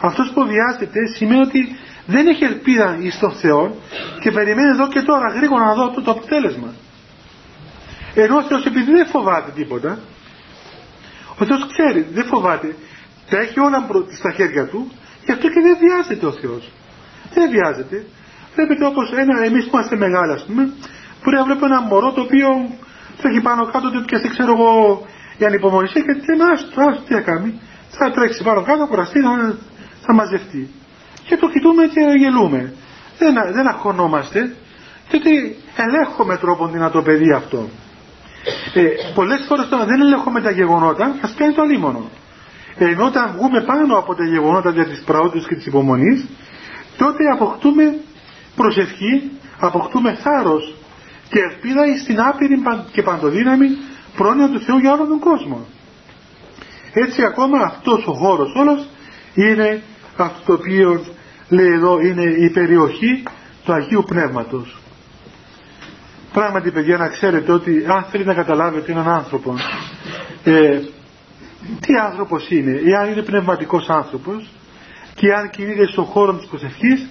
[0.00, 3.76] Αυτός που βιάζεται σημαίνει ότι δεν έχει ελπίδα εις τον Θεό
[4.20, 6.74] και περιμένει εδώ και τώρα γρήγορα να δω το, το αποτέλεσμα.
[8.14, 9.98] Ενώ ο Θεός επειδή δεν φοβάται τίποτα
[11.38, 12.76] ο Θεός ξέρει δεν φοβάται.
[13.30, 13.86] Τα έχει όλα
[14.18, 14.92] στα χέρια του
[15.24, 16.70] και αυτό και δεν βιάζεται ο Θεός.
[17.34, 18.06] Δεν βιάζεται
[18.56, 20.62] βλέπετε όπως ένα, εμείς που είμαστε μεγάλοι ας πούμε
[21.22, 22.48] μπορεί να βλέπω ένα μωρό το οποίο
[23.20, 24.70] τρέχει πάνω κάτω και δεν ξέρω εγώ
[25.40, 27.50] η ανυπομονησία και τι άστο, τι θα κάνει
[27.98, 29.56] θα τρέξει πάνω κάτω, θα κουραστεί, θα,
[30.00, 30.70] θα μαζευτεί.
[31.28, 32.74] Και το κοιτούμε και γελούμε.
[33.18, 34.54] Δεν, δεν αγχωνόμαστε
[35.10, 37.68] γιατί ελέγχουμε τρόπον να το παιδί αυτό.
[38.74, 38.82] Ε,
[39.14, 42.10] πολλές φορές τώρα δεν ελέγχουμε τα γεγονότα θα πιάνει το αλίμονο.
[42.78, 46.26] Ενώ όταν βγούμε πάνω από τα γεγονότα για τις πραότητες και της υπομονής
[46.96, 47.94] τότε αποκτούμε
[48.56, 50.74] προσευχή αποκτούμε θάρρος
[51.28, 53.68] και ελπίδα στην άπειρη και παντοδύναμη
[54.16, 55.66] πρόνοια του Θεού για όλο τον κόσμο.
[56.92, 58.86] Έτσι ακόμα αυτός ο χώρος όλος
[59.34, 59.82] είναι
[60.16, 61.10] αυτός το οποίος
[61.48, 63.22] λέει εδώ είναι η περιοχή
[63.64, 64.76] του Αγίου Πνεύματος.
[66.32, 69.54] πράγματι παιδιά να ξέρετε ότι αν θέλετε να καταλάβετε έναν άνθρωπο
[70.44, 70.80] ε,
[71.80, 74.50] τι άνθρωπος είναι, εάν είναι πνευματικός άνθρωπος
[75.14, 77.06] και αν κινείται στον χώρο της προσευχής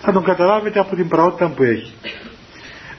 [0.00, 1.94] θα τον καταλάβετε από την πραγότητα που έχει.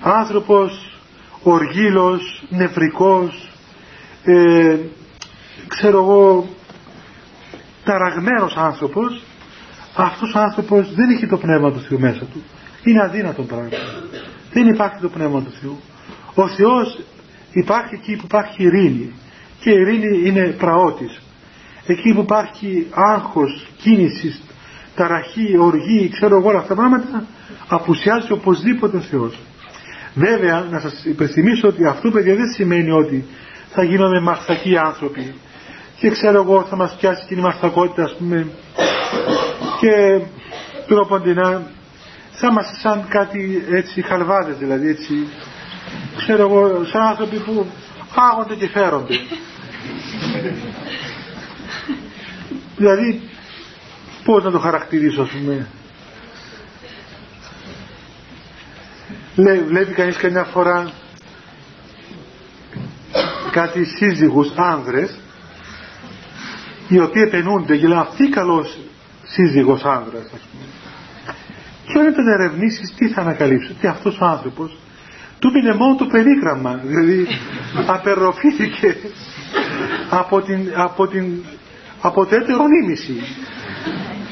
[0.02, 1.00] Άνθρωπος
[1.44, 3.50] οργήλος, νευρικός,
[4.24, 4.78] ε,
[5.68, 6.48] ξέρω εγώ,
[7.84, 9.22] ταραγμένος άνθρωπος,
[9.96, 12.44] αυτός ο άνθρωπος δεν έχει το Πνεύμα του Θεού μέσα του.
[12.84, 13.70] Είναι αδύνατο πράγμα.
[14.54, 15.80] Δεν υπάρχει το Πνεύμα του Θεού.
[16.36, 17.00] Ο Θεός
[17.52, 19.14] υπάρχει εκεί που υπάρχει ειρήνη.
[19.60, 21.22] Και η ειρήνη είναι πραότης.
[21.86, 24.42] Εκεί που υπάρχει άγχος, κίνησης,
[24.96, 27.26] ταραχή, οργή, ξέρω εγώ όλα αυτά τα πράγματα,
[27.68, 29.40] απουσιάζει οπωσδήποτε ο Θεός.
[30.14, 33.26] Βέβαια, να σας υπενθυμίσω ότι αυτό παιδιά δεν σημαίνει ότι
[33.70, 35.34] θα γίνουμε μαρθακοί άνθρωποι
[36.02, 38.48] και ξέρω εγώ θα μας πιάσει και η μαρθακότητα ας πούμε
[39.80, 40.22] και
[40.88, 41.72] τρόποντινά
[42.32, 45.28] θα είμαστε σαν κάτι έτσι χαλβάδες δηλαδή έτσι
[46.18, 47.66] ξέρω εγώ σαν άνθρωποι που
[48.32, 49.14] άγονται και φέρονται
[52.78, 53.22] δηλαδή
[54.24, 55.68] πώς να το χαρακτηρίσω ας πούμε
[59.36, 60.92] Λέει, βλέπει κανείς καμιά φορά
[63.52, 65.20] κάτι σύζυγους άνδρες
[66.88, 68.78] οι οποίοι επενούνται και λένε αυτή καλός
[69.24, 70.64] σύζυγος άνδρας ας πούμε.
[71.86, 74.78] και όταν τον ερευνήσεις τι θα ανακαλύψεις ότι αυτός ο άνθρωπος
[75.40, 77.28] του πήρε μόνο το περίγραμμα δηλαδή
[77.88, 78.98] απερροφήθηκε
[80.10, 81.44] από την, από την
[82.02, 83.22] από το έτερο νήμιση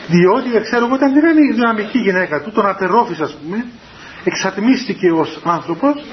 [0.10, 1.14] διότι ξέρω εγώ ήταν
[1.56, 3.66] δυναμική γυναίκα του τον απερρόφησε ας πούμε
[4.24, 6.06] εξατμίστηκε ως άνθρωπος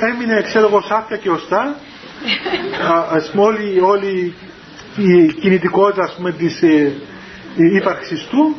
[0.00, 1.76] έμεινε ξέρω εγώ σάφια και οστά
[3.16, 4.34] ας πούμε όλη, όλη
[4.96, 6.92] η κινητικότητα ας πούμε της ε,
[7.56, 8.56] ύπαρξης του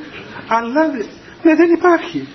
[0.48, 0.82] αλλά
[1.44, 2.28] ναι, δεν υπάρχει.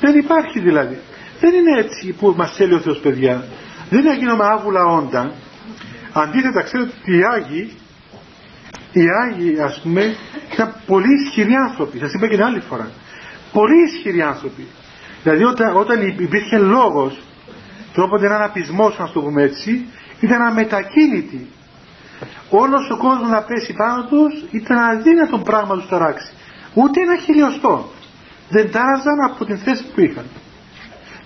[0.00, 0.98] Δεν υπάρχει δηλαδή.
[1.40, 3.44] Δεν είναι έτσι που μας θέλει ο Θεός παιδιά.
[3.90, 5.32] Δεν είναι γίνομαι άβουλα όντα.
[6.12, 7.72] Αντίθετα ξέρετε ότι οι Άγιοι
[9.00, 10.14] οι Άγιοι ας πούμε
[10.52, 12.90] ήταν πολύ ισχυροί άνθρωποι σας είπα και την άλλη φορά
[13.52, 14.66] πολύ ισχυροί άνθρωποι
[15.26, 17.20] Δηλαδή όταν, όταν υπήρχε λόγος
[17.92, 19.86] και όποτε έναν απισμός να το πούμε έτσι
[20.20, 21.46] ήταν αμετακίνητοι.
[22.50, 26.32] Όλος ο κόσμος να πέσει πάνω τους ήταν αδύνατο πράγμα να τους ταράξει.
[26.74, 27.90] Ούτε ένα χιλιοστό.
[28.48, 30.24] Δεν τάραζαν από την θέση που είχαν.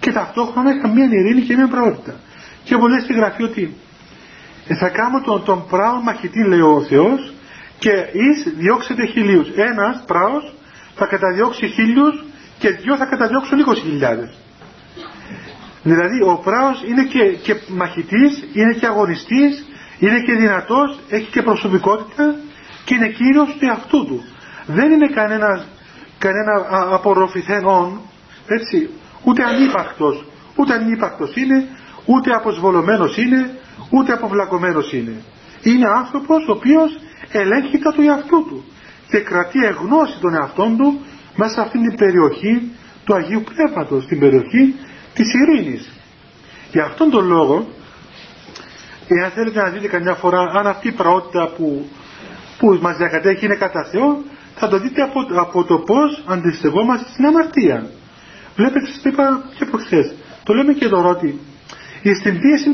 [0.01, 2.17] Και ταυτόχρονα είχαν μια ειρήνη και μια πραγματικότητα.
[2.65, 3.75] Και όπως λέει στη γραφή ότι
[4.67, 7.33] «Ε, θα κάνω τον, τον πράο μαχητή λέει ο Θεός
[7.81, 9.49] και εις διώξετε χιλίους.
[9.57, 10.55] Ένας πράος
[10.95, 12.25] θα καταδιώξει χίλιους
[12.59, 14.29] και δυο θα καταδιώξουν 20.000.
[15.83, 19.65] Δηλαδή ο πράος είναι και, και μαχητής, είναι και αγωνιστής,
[19.99, 22.35] είναι και δυνατός, έχει και προσωπικότητα
[22.85, 24.25] και είναι κύριος του εαυτού του.
[24.67, 25.67] Δεν είναι κανένας,
[26.19, 28.01] κανένα απορροφηθένον,
[28.47, 28.91] έτσι,
[29.25, 30.25] ούτε ανύπαρκτος,
[30.57, 31.69] ούτε ανύπαρκτος είναι,
[32.05, 33.51] ούτε αποσβολωμένος είναι,
[33.91, 35.15] ούτε αποβλακωμένος είναι.
[35.63, 36.99] Είναι άνθρωπος ο οποίος
[37.33, 38.65] ελέγχει τα του εαυτού του
[39.09, 41.01] και κρατεί εγνώση των εαυτών του
[41.37, 42.73] μέσα σε αυτήν την περιοχή
[43.05, 44.75] του Αγίου Πνεύματος, την περιοχή
[45.15, 45.91] της ειρήνης.
[46.73, 47.69] Για αυτόν τον λόγο,
[49.07, 51.89] εάν θέλετε να δείτε καμιά φορά αν αυτή η πραότητα που,
[52.59, 54.23] που μας διακατέχει είναι κατά Θεό,
[54.55, 57.87] θα το δείτε από, από το πώς αντιστευόμαστε στην αμαρτία.
[58.57, 60.15] Βλέπετε, σας είπα και προχθές,
[60.45, 61.39] το λέμε και εδώ ότι
[62.21, 62.71] στην πίεση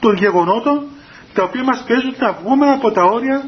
[0.00, 0.86] των γεγονότων
[1.34, 3.44] τα οποία μας πιέζουν να βγούμε από τα όρια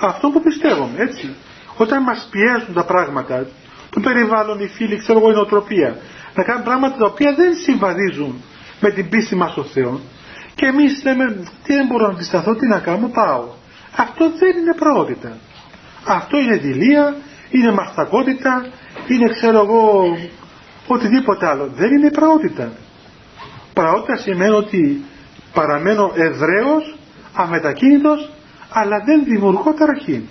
[0.00, 1.34] αυτό που πιστεύουμε, έτσι.
[1.76, 3.46] Όταν μας πιέζουν τα πράγματα,
[3.90, 5.96] το περιβάλλον, οι φίλοι, ξέρω εγώ, η νοοτροπία.
[6.34, 8.42] Να κάνουν πράγματα τα οποία δεν συμβαδίζουν
[8.80, 10.00] με την πίστη μας στο Θεό.
[10.54, 11.24] Και εμείς λέμε,
[11.64, 13.44] τι δεν μπορώ να αντισταθώ, τι να κάνω, πάω.
[13.96, 15.36] Αυτό δεν είναι προότητα.
[16.06, 17.16] Αυτό είναι δηλία,
[17.50, 18.66] είναι μαστακότητα,
[19.08, 20.04] είναι ξέρω εγώ
[20.86, 21.70] οτιδήποτε άλλο.
[21.74, 22.72] Δεν είναι προότητα.
[23.74, 25.04] Προότητα σημαίνει ότι
[25.52, 26.96] παραμένω εδραίος,
[27.34, 28.30] αμετακίνητος,
[28.70, 30.28] αλλά δεν δημιουργώ ταραχή.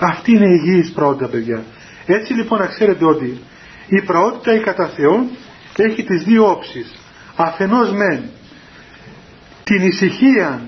[0.00, 1.64] Αυτή είναι η υγιής προότητα παιδιά.
[2.06, 3.40] Έτσι λοιπόν να ξέρετε ότι
[3.88, 5.26] η πραότητα η κατά Θεό
[5.76, 6.94] έχει τις δύο όψεις.
[7.36, 8.22] Αφενός μεν
[9.64, 10.62] την ησυχία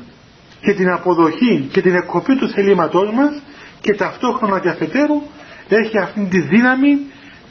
[0.61, 3.43] και την αποδοχή και την εκκοπή του θελήματός μας
[3.81, 5.23] και ταυτόχρονα και αφετέρου
[5.69, 6.99] έχει αυτήν τη δύναμη,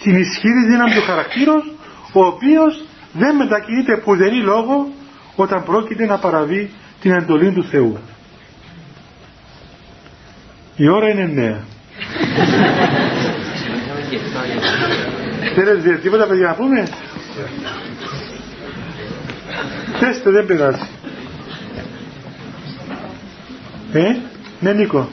[0.03, 1.73] την ισχυρή δύναμη του χαρακτήρος
[2.13, 4.91] ο οποίος δεν μετακινείται πουδενή λόγο
[5.35, 6.71] όταν πρόκειται να παραβεί
[7.01, 7.97] την εντολή του Θεού.
[10.77, 11.63] Η ώρα είναι νέα.
[15.55, 16.87] Θέλετε τίποτα παιδιά να πούμε;
[19.99, 20.87] Θέστε δεν πειράζει.
[23.93, 24.15] Ε,
[24.59, 25.09] ναι Νίκο.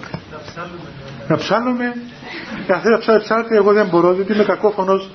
[1.29, 1.85] Να ψάλουμε.
[2.69, 5.11] Αν θέλετε να ψάλετε, εγώ δεν μπορώ, διότι είμαι κακόφωνος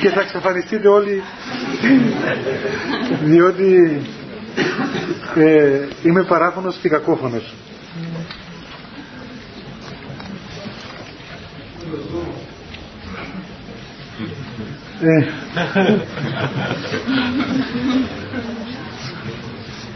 [0.00, 1.22] και θα εξαφανιστείτε όλοι
[3.24, 4.00] διότι
[5.34, 7.54] ε, είμαι παράφωνος και κακόφωνος.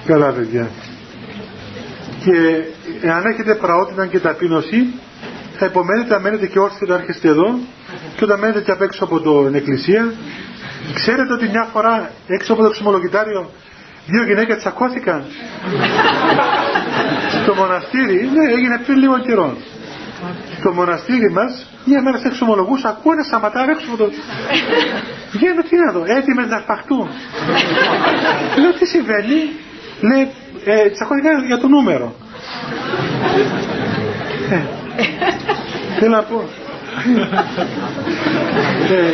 [0.07, 0.71] Καλά παιδιά.
[2.25, 2.65] Και
[3.07, 4.95] εάν έχετε πραότητα και ταπείνωση,
[5.57, 7.59] θα υπομένετε να μένετε και όρθιοι όταν έρχεστε εδώ
[8.17, 10.13] και όταν μένετε και απ' έξω από την εκκλησία.
[10.95, 13.51] Ξέρετε ότι μια φορά έξω από το ξυμολογητάριο
[14.07, 15.25] δύο γυναίκες τσακώθηκαν
[17.43, 19.57] στο μοναστήρι, ναι, έγινε πριν λίγο καιρό.
[20.59, 24.11] Στο μοναστήρι μας, μια μέρα σε εξομολογούς, ακούω ένα σαματάρι έξω από το...
[25.33, 27.09] Βγαίνω τι να δω, έτοιμες να αρπαχτούν.
[28.61, 29.39] Λέω τι συμβαίνει,
[30.01, 30.29] λέει,
[30.65, 32.15] ε, τσακώθηκαν για το νούμερο.
[34.51, 34.63] Ε,
[35.99, 36.49] θέλω να πω.
[38.91, 39.11] ε,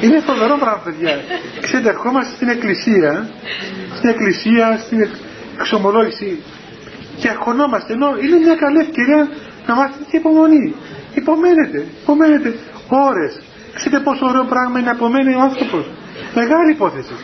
[0.00, 1.18] είναι φοβερό πράγμα παιδιά.
[1.60, 3.28] Ξέρετε, ερχόμαστε στην εκκλησία,
[3.94, 5.08] στην εκκλησία, στην
[5.58, 6.42] εξομολόγηση
[7.20, 9.28] και αγχωνόμαστε ενώ είναι μια καλή ευκαιρία
[9.66, 10.74] να μάθετε και υπομονή.
[11.14, 12.48] Υπομένετε, υπομένετε
[12.88, 13.32] ώρες.
[13.74, 15.84] Ξέρετε πόσο ωραίο πράγμα είναι να απομένει ο άνθρωπος.
[16.34, 17.14] Μεγάλη υπόθεση.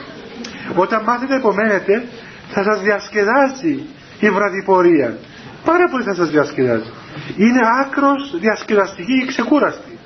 [0.75, 2.05] Όταν μάθετε υπομένετε
[2.49, 3.87] θα σας διασκεδάσει
[4.21, 5.17] η βραδιπορία.
[5.65, 6.91] Πάρα πολύ θα σας διασκεδάζει.
[7.37, 9.99] Είναι άκρος διασκεδαστική και ξεκούραστη.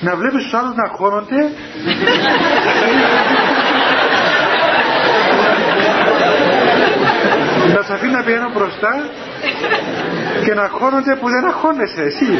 [0.00, 1.40] Να βλέπεις τους άλλους να χώνονται
[7.74, 8.92] να σε αφήνει να πηγαίνω μπροστά
[10.44, 12.30] και να χώνονται που δεν αγχώνεσαι εσύ.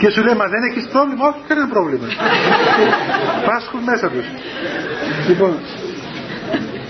[0.00, 2.06] Και σου λέει, μα δεν έχεις πρόβλημα, όχι κανένα πρόβλημα.
[3.46, 4.26] Πάσχουν μέσα τους.
[5.28, 5.52] Λοιπόν,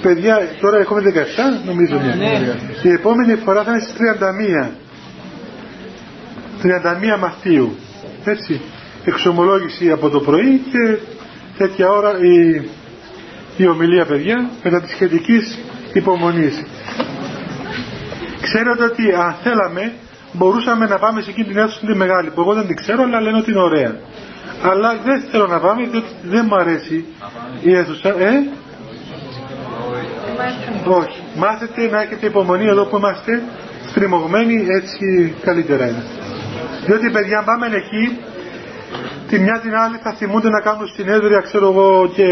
[0.03, 1.97] παιδιά, τώρα έχουμε 17, νομίζω.
[1.97, 2.55] Ναι, ναι.
[2.83, 3.95] Η επόμενη φορά θα είναι στις
[4.63, 4.71] 31.
[6.63, 7.77] 31 Μαρτίου.
[8.25, 8.61] Έτσι.
[9.05, 10.99] Εξομολόγηση από το πρωί και
[11.63, 12.37] τέτοια ώρα η,
[13.57, 15.59] η ομιλία, παιδιά, μετά τη σχετικής
[15.93, 16.65] υπομονής.
[18.41, 19.93] Ξέρετε ότι αν θέλαμε
[20.33, 23.21] μπορούσαμε να πάμε σε εκείνη την αίθουσα τη μεγάλη που εγώ δεν την ξέρω αλλά
[23.21, 23.97] λένε ότι είναι ωραία.
[24.63, 27.05] Αλλά δεν θέλω να πάμε διότι δεν μου αρέσει
[27.63, 28.33] η αίθουσα ε;
[30.87, 31.19] όχι.
[31.37, 33.43] Μάθετε να έχετε υπομονή εδώ που είμαστε
[33.91, 36.05] στριμωγμένοι έτσι καλύτερα είναι.
[36.87, 38.19] Διότι παιδιά αν πάμε εκεί
[39.33, 42.29] τη μια την άλλη θα θυμούνται να κάνουν συνέδρια ξέρω εγώ και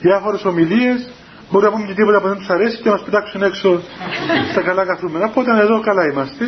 [0.00, 1.10] διάφορες ομιλίες
[1.50, 3.82] μπορεί να πούμε και τίποτα που δεν τους αρέσει και να μας πετάξουν έξω
[4.52, 6.44] στα καλά καθούμενα οπότε εδώ καλά είμαστε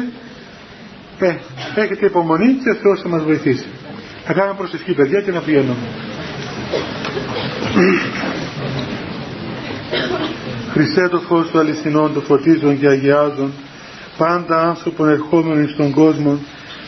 [1.18, 1.36] ε,
[1.74, 3.66] έχετε υπομονή και ο Θεός θα μας βοηθήσει.
[4.24, 5.86] Θα κάνουμε προσευχή παιδιά και να πηγαίνουμε.
[10.72, 13.52] Χριστέ το φως του αληθινών, το φωτίζων και αγιάζων,
[14.18, 16.38] πάντα άνθρωπον ερχόμενοι στον κόσμο,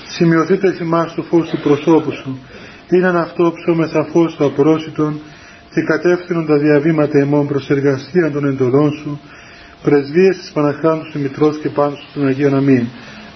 [0.09, 2.39] σημειωθείτε θυμάς το φως του προσώπου σου,
[2.97, 5.20] είναι αυτό ψώμεθα φως του απρόσιτον
[5.74, 9.20] και κατεύθυνον τα διαβήματα εμών προς εργασία των εντολών σου,
[9.82, 12.86] πρεσβείες της Παναχράντου του Μητρός και πάνω σου των Αγίων Αμήν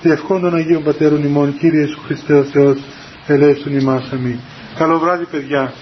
[0.05, 2.78] διευχών των Αγίων Πατέρων ημών, Κύριε Ιησού Χριστέ ο Θεός,
[3.26, 4.38] ελέησον ημάς αμήν.
[4.78, 5.72] Καλό βράδυ παιδιά.